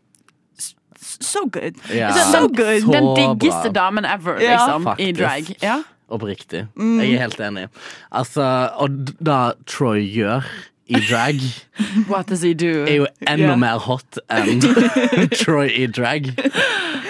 So 1.21 1.45
good. 1.45 1.77
Yeah. 1.89 2.13
So 2.31 2.47
good. 2.47 2.81
Så 2.81 2.91
Den 2.91 3.15
diggeste 3.15 3.71
bra. 3.71 3.81
damen 3.81 4.05
ever, 4.05 4.39
Ja. 4.41 4.57
liksom, 4.57 4.95
i 4.99 5.11
drag. 5.11 5.55
Ja. 5.61 5.81
Oppriktig. 6.09 6.67
Mm. 6.75 6.99
Jeg 6.99 7.13
er 7.13 7.19
helt 7.19 7.39
enig. 7.39 7.67
Altså, 8.11 8.43
og 8.75 8.89
da 9.25 9.53
Troy 9.67 10.01
gjør 10.03 10.43
i 10.87 10.99
drag, 11.09 11.39
What 12.11 12.27
does 12.29 12.41
he 12.41 12.53
do? 12.53 12.83
er 12.85 12.95
jo 12.95 13.07
enda 13.21 13.47
yeah. 13.53 13.59
mer 13.59 13.77
hot 13.79 14.19
enn 14.29 14.59
Troy 15.43 15.69
i 15.71 15.87
drag. 15.87 16.33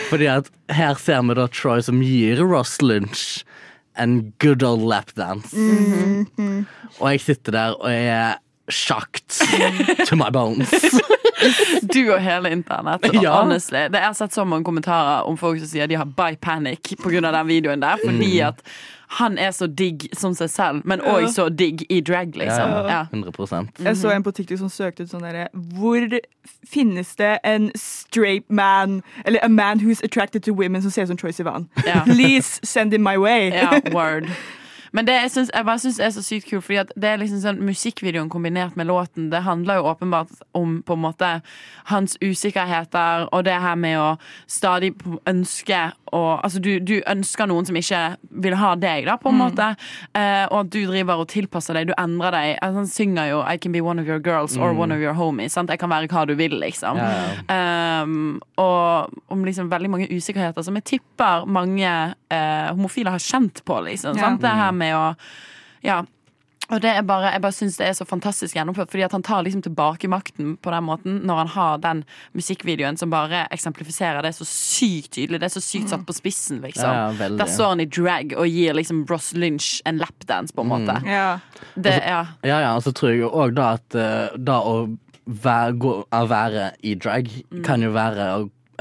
Fordi 0.10 0.26
at 0.26 0.52
her 0.69 0.93
ser 1.00 1.21
vi 1.21 1.34
da 1.34 1.47
Troy 1.47 1.82
som 1.82 2.02
gir 2.02 2.43
Ross 2.45 2.82
Lynch 2.82 3.43
en 3.97 4.34
good 4.39 4.63
old 4.63 4.88
lapdance. 4.89 5.56
-hmm. 5.58 6.65
Og 7.00 7.12
jeg 7.12 7.21
sitter 7.21 7.52
der 7.52 7.69
og 7.69 7.91
jeg 7.91 8.06
er 8.06 8.34
shocked 8.69 9.41
to 10.08 10.15
my 10.15 10.30
bones. 10.34 10.69
Du 11.93 12.13
og 12.13 12.19
hele 12.21 12.51
internett. 12.51 13.06
Ja. 13.21 13.41
Honestly. 13.41 13.88
Det, 13.89 13.99
jeg 13.99 14.10
har 14.12 14.13
sett 14.13 14.34
så 14.34 14.45
mange 14.47 14.63
kommentarer 14.67 15.27
om 15.27 15.38
folk 15.38 15.60
som 15.60 15.67
sier 15.67 15.88
de 15.88 15.95
har 15.99 16.06
by 16.06 16.36
panic 16.41 16.95
pga. 17.01 17.21
den 17.32 17.47
videoen 17.47 17.82
der. 17.82 17.97
Fordi 18.06 18.32
Mm. 18.41 18.47
at 18.47 18.62
han 19.12 19.38
er 19.38 19.49
så 19.51 19.67
digg 19.67 20.06
som 20.15 20.32
seg 20.34 20.49
selv, 20.49 20.82
men 20.86 21.01
òg 21.01 21.25
så 21.34 21.49
digg 21.49 21.82
i 21.89 21.99
drag, 21.99 22.32
liksom. 22.36 22.69
Ja, 22.69 22.88
Ja. 22.88 23.06
100% 23.12 23.67
Jeg 23.84 23.95
så 23.97 24.10
en 24.15 24.23
på 24.23 24.32
TikTok 24.32 24.58
som 24.58 24.69
søkte 24.69 25.04
ut 25.04 25.10
sånn 25.12 25.21
derre 25.25 25.47
Hvor 25.54 26.08
finnes 26.65 27.15
det 27.17 27.39
en 27.43 27.71
straight 27.75 28.45
man, 28.49 29.01
eller 29.25 29.39
a 29.43 29.49
man 29.49 29.80
who's 29.82 30.01
attracted 30.04 30.43
to 30.43 30.54
women, 30.54 30.82
som 30.82 30.91
ser 30.91 31.01
ut 31.04 31.08
som 31.10 31.17
Troye 31.17 31.34
Sivan? 31.34 31.67
Ja. 31.86 32.04
Please 32.06 32.60
send 32.63 32.93
him 32.93 33.04
my 33.04 33.17
way. 33.17 33.49
Ja, 33.51 33.82
word. 33.91 34.27
Men 34.91 35.08
det 35.08 35.13
jeg, 35.13 35.32
synes, 35.32 35.51
jeg 35.54 35.65
bare 35.65 35.80
syns 35.80 35.99
er 35.99 36.10
så 36.10 36.23
sykt 36.23 36.49
kult, 36.49 36.63
fordi 36.63 36.80
at 36.82 36.91
det 36.99 37.10
er 37.10 37.19
liksom 37.21 37.39
sånn 37.43 37.62
musikkvideoen 37.63 38.30
kombinert 38.32 38.75
med 38.75 38.89
låten. 38.89 39.30
Det 39.32 39.43
handler 39.45 39.80
jo 39.80 39.88
åpenbart 39.93 40.34
om 40.58 40.82
på 40.84 40.97
en 40.97 41.04
måte 41.06 41.30
hans 41.91 42.17
usikkerheter 42.21 43.30
og 43.32 43.45
det 43.47 43.56
her 43.63 43.80
med 43.80 43.99
å 43.99 44.10
stadig 44.51 44.91
ønske 45.30 45.80
og, 46.12 46.41
Altså, 46.43 46.60
du, 46.62 46.80
du 46.80 47.02
ønsker 47.08 47.47
noen 47.47 47.65
som 47.65 47.76
ikke 47.76 48.15
vil 48.43 48.56
ha 48.56 48.76
deg, 48.76 49.06
da, 49.06 49.15
på 49.17 49.30
en 49.30 49.36
Mm. 49.38 49.41
måte. 49.45 49.67
Eh, 50.15 50.45
og 50.52 50.60
at 50.65 50.69
du 50.69 50.80
driver 50.86 51.19
og 51.21 51.28
tilpasser 51.28 51.74
deg, 51.74 51.88
du 51.88 51.93
endrer 51.97 52.32
deg. 52.32 52.58
Altså, 52.62 52.76
han 52.76 52.88
synger 52.88 53.30
jo 53.30 53.41
'I 53.41 53.58
can 53.58 53.71
be 53.71 53.82
one 53.82 54.00
of 54.00 54.08
your 54.08 54.19
girls 54.19 54.58
or 54.58 54.74
Mm. 54.74 54.78
one 54.80 54.91
of 54.91 55.00
your 55.00 55.13
homies'. 55.13 55.52
Sant? 55.52 55.69
Jeg 55.69 55.80
kan 55.80 55.89
være 55.89 56.08
hva 56.08 56.26
du 56.28 56.36
vil, 56.36 56.52
liksom. 56.60 56.97
Yeah. 56.97 58.02
Um, 58.04 58.41
og 58.58 59.10
om 59.30 59.43
liksom 59.45 59.69
veldig 59.69 59.89
mange 59.89 60.08
usikkerheter 60.12 60.63
som 60.63 60.76
jeg 60.76 60.84
tipper 60.84 61.45
mange 61.47 62.13
eh, 62.32 62.67
homofile 62.71 63.10
har 63.10 63.19
kjent 63.19 63.63
på. 63.65 63.84
Liksom, 63.84 64.15
Yeah. 64.15 64.30
sant? 64.30 64.41
Det 64.41 64.50
her 64.50 64.71
med 64.71 64.93
å 64.95 65.15
Ja. 65.84 66.04
Og 66.71 66.79
det 66.81 66.91
er 66.95 67.01
bare, 67.03 67.34
jeg 67.36 67.41
bare 67.43 67.55
syns 67.55 67.75
det 67.79 67.88
er 67.89 67.95
så 67.97 68.05
fantastisk 68.07 68.55
gjennomført, 68.55 68.89
fordi 68.93 69.03
at 69.03 69.12
han 69.15 69.23
tar 69.27 69.43
liksom 69.43 69.62
tilbake 69.65 70.07
makten 70.12 70.53
på 70.63 70.71
den 70.71 70.86
måten 70.88 71.17
når 71.27 71.41
han 71.43 71.51
har 71.55 71.81
den 71.84 72.03
musikkvideoen 72.38 72.97
som 72.99 73.12
bare 73.12 73.43
eksemplifiserer 73.51 74.23
det 74.23 74.31
så 74.38 74.47
sykt 74.47 75.12
tydelig. 75.17 75.41
Det 75.41 75.49
er 75.49 75.55
så 75.57 75.63
sykt 75.65 75.91
satt 75.91 76.05
på 76.07 76.15
spissen, 76.15 76.62
liksom. 76.63 76.88
Ja. 77.19 77.29
Der 77.36 77.51
står 77.51 77.73
han 77.75 77.84
i 77.84 77.89
drag 77.91 78.36
og 78.38 78.47
gir 78.47 78.77
liksom 78.77 79.03
Ross 79.12 79.34
Lynch 79.36 79.81
en 79.86 79.99
lapdance, 80.01 80.55
på 80.55 80.63
en 80.65 80.71
måte. 80.71 80.95
Ja. 81.05 81.39
Det, 81.75 81.97
ja. 82.07 82.23
Ja, 82.47 82.62
ja, 82.63 82.71
og 82.77 82.84
så 82.88 82.93
tror 82.95 83.12
jeg 83.13 83.27
òg 83.27 83.53
da 83.60 83.73
at 83.77 83.95
eh, 83.99 84.38
da 84.39 84.62
å 84.63 84.77
være, 85.25 85.75
gå, 85.77 85.93
å 86.07 86.23
være 86.27 86.71
i 86.88 86.95
drag 86.95 87.29
Mm. 87.51 87.63
kan 87.67 87.81
jo 87.84 87.91
være 87.93 88.25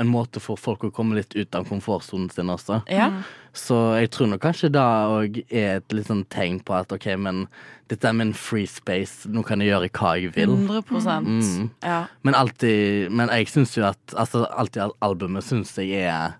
en 0.01 0.09
måte 0.09 0.41
for 0.41 0.57
folk 0.57 0.85
å 0.87 0.91
komme 0.95 1.19
litt 1.19 1.35
ut 1.37 1.55
av 1.59 1.67
komfortsonen 1.69 2.31
sin 2.33 2.49
også. 2.49 2.81
Ja. 2.89 3.11
Så 3.57 3.77
jeg 3.99 4.11
tror 4.15 4.29
nok 4.31 4.43
kanskje 4.45 4.71
da 4.73 4.85
òg 5.11 5.41
er 5.51 5.81
et 5.81 5.95
litt 5.97 6.07
sånn 6.07 6.23
tegn 6.31 6.61
på 6.63 6.75
at 6.77 6.93
OK, 6.95 7.09
men 7.19 7.47
dette 7.91 8.07
er 8.07 8.15
min 8.15 8.31
free 8.37 8.69
space, 8.71 9.27
nå 9.27 9.43
kan 9.47 9.59
jeg 9.63 9.73
gjøre 9.73 9.89
hva 9.99 10.13
jeg 10.21 10.35
vil. 10.37 10.53
100 10.55 11.19
Mm. 11.27 11.71
Ja. 11.83 12.05
Men 12.23 12.35
alltid 12.39 13.11
Men 13.11 13.29
jeg 13.29 13.49
syns 13.49 13.75
jo 13.77 13.85
at 13.89 14.15
Altså, 14.15 14.45
alltid 14.47 14.93
albumet 15.03 15.45
syns 15.45 15.75
jeg 15.79 15.91
er 16.07 16.37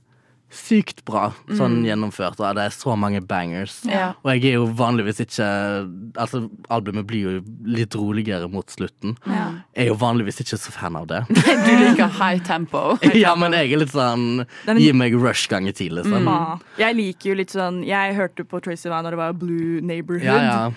sykt 0.51 1.05
bra 1.07 1.29
sånn 1.49 1.79
Mm. 1.81 1.85
gjennomført, 1.87 2.41
og 2.41 2.57
det 2.57 2.65
er 2.65 2.71
så 2.75 2.97
mange 2.99 3.21
bangers. 3.23 3.85
Ja. 3.87 4.15
Og 4.25 4.33
jeg 4.35 4.45
er 4.51 4.55
jo 4.59 4.67
vanligvis 4.67 5.21
ikke 5.23 5.47
Altså, 6.19 6.51
albumet 6.69 7.07
blir 7.07 7.21
jo 7.23 7.43
litt 7.65 7.95
roligere 7.95 8.49
mot 8.51 8.67
slutten. 8.67 9.17
Ja. 9.27 9.63
Jeg 9.77 9.85
er 9.87 9.89
jo 9.93 9.95
vanligvis 10.01 10.41
ikke 10.43 10.59
så 10.59 10.73
fan 10.75 10.97
av 10.97 11.07
det. 11.07 11.21
Du 11.31 11.71
liker 11.79 12.09
high 12.19 12.39
tempo. 12.43 12.99
ja, 13.15 13.35
men 13.37 13.53
jeg 13.53 13.73
er 13.73 13.79
litt 13.79 13.93
sånn 13.95 14.45
Den- 14.67 14.79
Gi 14.83 14.93
meg 14.93 15.15
rush 15.15 15.47
ganger 15.49 15.73
ti, 15.73 15.89
liksom. 15.89 16.25
Mm. 16.27 16.61
Jeg 16.79 16.97
liker 16.97 17.31
jo 17.31 17.35
litt 17.39 17.51
sånn 17.55 17.85
Jeg 17.87 18.15
hørte 18.17 18.45
på 18.45 18.61
Tracy 18.63 18.89
Sivan 18.89 19.05
når 19.05 19.11
det 19.11 19.19
var 19.21 19.33
Blue 19.35 19.81
Neighborhood. 19.81 20.25
Ja, 20.25 20.71
ja. 20.71 20.73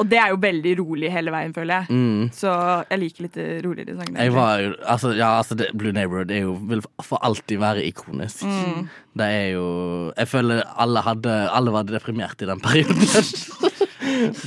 Og 0.00 0.08
det 0.08 0.18
er 0.18 0.30
jo 0.32 0.36
veldig 0.42 0.74
rolig 0.80 1.10
hele 1.12 1.30
veien, 1.30 1.52
føler 1.54 1.82
jeg. 1.86 1.88
Mm. 1.94 2.30
Så 2.32 2.50
jeg 2.90 2.98
liker 3.00 3.22
litt 3.28 3.36
roligere 3.64 3.96
sanger. 4.00 4.18
Jeg 4.24 4.32
var 4.32 4.58
jo 4.60 4.74
Altså, 4.88 5.12
ja, 5.16 5.30
altså 5.38 5.54
det, 5.56 5.70
Blue 5.76 5.92
Neighborhood 5.92 6.30
er 6.30 6.40
jo, 6.46 6.54
vil 6.54 6.82
for 7.02 7.18
alltid 7.22 7.58
være 7.60 7.84
ikonisk. 7.86 8.42
Det 9.18 9.26
er 9.28 9.48
jo 9.52 9.66
Jeg 10.16 10.28
føler 10.28 10.62
alle 10.80 11.02
hadde 11.04 11.32
Alle 11.52 11.72
var 11.74 11.84
deprimert 11.88 12.40
i 12.40 12.48
den 12.48 12.60
perioden. 12.64 13.02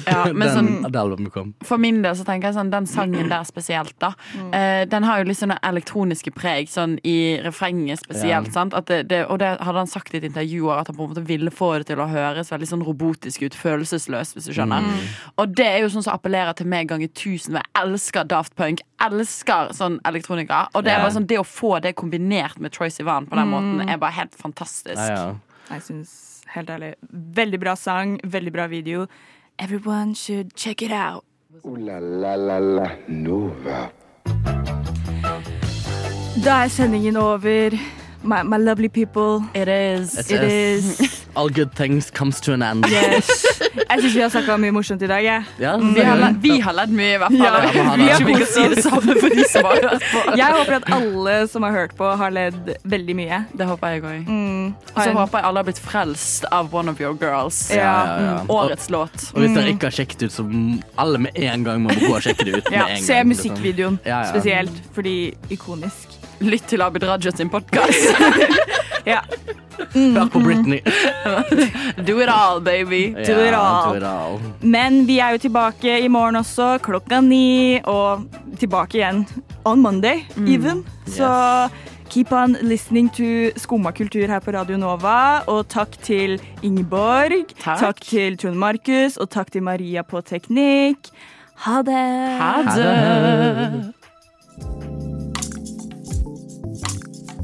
Ja, 0.07 0.25
men 0.33 0.47
den, 0.47 0.55
sånn- 0.55 0.91
det 0.91 0.99
albumet 1.01 1.31
kom. 1.33 1.53
For 1.63 1.77
min 1.81 2.01
del 2.03 2.15
så 2.15 2.25
tenker 2.27 2.49
jeg 2.49 2.57
sånn, 2.57 2.69
den 2.73 2.85
sangen 2.89 3.29
der 3.31 3.43
spesielt, 3.47 3.93
da. 3.99 4.13
Eh, 4.53 4.85
den 4.91 5.03
har 5.07 5.19
jo 5.21 5.27
litt 5.29 5.39
sånne 5.39 5.57
elektroniske 5.63 6.31
preg, 6.35 6.67
sånn 6.71 6.97
i 7.03 7.37
refrenget 7.45 7.99
spesielt. 8.03 8.47
Ja. 8.49 8.53
sant? 8.55 8.73
At 8.77 8.85
det, 8.91 9.03
det, 9.09 9.23
og 9.29 9.39
det 9.39 9.53
hadde 9.59 9.77
han 9.83 9.87
sagt 9.91 10.13
i 10.13 10.17
et 10.21 10.27
intervju 10.29 10.69
at 10.75 10.87
han 10.91 10.95
på 10.97 11.03
en 11.07 11.13
måte 11.13 11.25
ville 11.27 11.51
få 11.51 11.73
det 11.79 11.87
til 11.91 11.99
å 12.03 12.07
høres 12.11 12.51
veldig 12.53 12.67
sånn 12.71 12.83
robotisk 12.85 13.45
ut, 13.47 13.55
følelsesløst, 13.55 14.35
hvis 14.37 14.49
du 14.49 14.53
skjønner. 14.55 14.85
Mm. 14.85 15.07
Og 15.41 15.55
det 15.57 15.65
er 15.67 15.79
jo 15.83 15.89
sånn 15.93 16.05
som 16.05 16.15
appellerer 16.17 16.53
til 16.59 16.67
meg 16.71 16.87
ganger 16.91 17.07
tusen. 17.15 17.57
Jeg 17.59 17.71
elsker 17.81 18.27
Daft 18.29 18.55
Punk, 18.55 18.81
elsker 19.05 19.73
sånn 19.75 19.99
elektronika. 20.07 20.67
Og 20.73 20.83
det 20.85 20.93
er 20.93 20.99
Ja. 20.99 21.03
bare 21.07 21.15
sånn, 21.17 21.27
det 21.27 21.37
å 21.39 21.45
få 21.45 21.79
det 21.81 21.95
kombinert 21.95 22.59
med 22.59 22.71
Troy 22.71 22.89
Sivan 22.89 23.25
på 23.27 23.35
den 23.35 23.47
Mm. 23.47 23.51
måten, 23.53 23.89
er 23.89 23.97
bare 23.97 24.11
helt 24.11 24.33
fantastisk. 24.35 24.95
Ja, 24.95 25.15
ja. 25.15 25.35
Jeg 25.71 25.81
syns, 25.81 26.43
helt 26.53 26.69
ærlig, 26.69 26.93
veldig 27.11 27.59
bra 27.59 27.73
sang, 27.75 28.19
veldig 28.23 28.51
bra 28.53 28.67
video. 28.67 29.07
Everyone 29.57 30.13
should 30.13 30.53
check 30.55 30.81
it 30.81 30.91
out. 30.91 31.23
Ooh 31.65 31.77
la 31.77 31.99
la 31.99 32.35
la 32.35 32.57
la 32.59 32.89
Nova. 33.07 33.91
Da 36.43 36.63
er 36.63 36.69
sendingen 36.69 37.15
over. 37.17 37.71
My, 38.25 38.41
my 38.43 38.57
lovely 38.57 38.89
people. 38.89 39.43
It 39.53 39.67
is. 39.67 40.17
It 40.17 40.31
It 40.31 40.43
is. 40.43 40.99
is. 40.99 41.25
All 41.35 41.49
good 41.49 41.71
things 41.75 42.09
comes 42.09 42.39
to 42.41 42.53
an 42.53 42.63
end. 42.63 42.85
Yes. 42.89 43.27
Jeg 43.89 44.01
syns 44.01 44.15
vi 44.15 44.21
har 44.23 44.29
snakka 44.33 44.55
mye 44.57 44.73
morsomt 44.73 45.01
i 45.05 45.07
dag. 45.07 45.21
Jeg. 45.23 45.43
Ja, 45.61 45.75
Vi 45.77 46.01
har, 46.01 46.17
ledd, 46.17 46.39
vi 46.41 46.55
har 46.63 46.73
ledd 46.73 46.93
mye, 46.95 47.11
i 47.13 47.19
hvert 47.21 47.35
fall. 47.35 47.43
Ja, 47.45 47.59
vi 47.75 47.83
har 47.85 47.97
det. 48.01 48.07
ikke 48.15 48.25
vi 48.25 48.37
kan 48.39 48.49
si 48.49 48.63
det 48.73 48.83
samme 48.85 49.15
for 49.21 49.35
de 49.35 49.45
som 49.51 49.67
har 49.69 49.99
på. 49.99 50.23
Jeg 50.39 50.55
håper 50.57 50.77
at 50.79 50.87
alle 50.97 51.35
som 51.51 51.67
har 51.67 51.75
hørt 51.75 51.93
på, 51.99 52.09
har 52.17 52.33
ledd 52.33 52.71
veldig 52.95 53.15
mye. 53.19 53.39
Det 53.53 53.67
håper 53.69 53.93
jeg 53.93 54.03
òg. 54.09 54.31
Mm. 54.31 54.73
Og 54.95 54.99
så 55.03 55.13
håper 55.19 55.37
jeg 55.41 55.47
alle 55.51 55.61
har 55.63 55.69
blitt 55.69 55.83
frelst 55.85 56.49
av 56.55 56.73
One 56.75 56.95
of 56.95 57.03
Your 57.03 57.13
Girls. 57.21 57.61
Ja. 57.69 57.83
ja, 57.83 57.93
ja. 57.93 58.25
ja. 58.31 58.41
Årets 58.57 58.89
låt. 58.95 59.29
Og 59.35 59.43
hvis 59.45 59.53
dere 59.59 59.75
ikke 59.75 59.91
har 59.91 59.97
sjekket 59.99 60.25
ut, 60.25 60.35
så 60.39 60.47
alle 61.05 61.21
med 61.27 61.37
en 61.45 61.67
gang 61.67 61.83
må 61.85 61.93
gå 61.99 62.09
og 62.15 62.25
sjekke 62.25 62.47
det 62.49 62.57
ut. 62.63 62.73
Ja, 62.73 62.87
en 62.95 63.03
se 63.05 63.19
gang, 63.19 63.29
liksom. 63.29 63.51
musikkvideoen 63.53 63.99
Ja, 64.07 64.23
ja. 64.23 64.33
spesielt, 64.33 64.81
fordi 64.97 65.17
ikonisk. 65.53 66.14
Lytt 66.43 66.67
til 66.69 66.81
Abid 66.81 67.03
Raja 67.07 67.31
sin 67.35 67.49
podkast. 67.49 68.09
Ja. 69.05 69.19
Hør 69.93 70.25
på 70.33 70.39
Britney. 70.41 70.79
Do 72.07 72.15
it 72.23 72.29
all, 72.33 72.57
baby. 72.59 73.11
Do 73.13 73.35
it 73.45 73.53
all. 73.53 73.91
do 73.91 73.97
it 73.99 74.03
all. 74.03 74.39
Men 74.65 75.03
vi 75.05 75.19
er 75.21 75.35
jo 75.35 75.37
tilbake 75.43 75.99
i 76.01 76.07
morgen 76.09 76.35
også, 76.39 76.79
klokka 76.81 77.19
ni, 77.21 77.77
og 77.85 78.25
tilbake 78.57 78.97
igjen 78.97 79.21
on 79.63 79.77
Monday 79.85 80.23
even. 80.49 80.81
Så 81.05 81.29
keep 82.09 82.33
on 82.33 82.57
listening 82.65 83.11
to 83.13 83.53
Skumma 83.61 83.93
kultur 83.93 84.25
her 84.25 84.41
på 84.41 84.57
Radio 84.57 84.81
Nova. 84.81 85.43
Og 85.53 85.67
takk 85.69 85.93
til 86.01 86.39
Ingeborg, 86.65 87.53
Takk. 87.61 88.01
til 88.09 88.39
Trond 88.41 88.57
Markus, 88.57 89.19
og 89.21 89.29
takk 89.29 89.53
til 89.53 89.61
Maria 89.69 90.01
på 90.01 90.17
teknikk. 90.25 91.13
Ha 91.67 91.83
det! 91.85 92.07
Ha 92.41 92.53
det. 92.73 93.93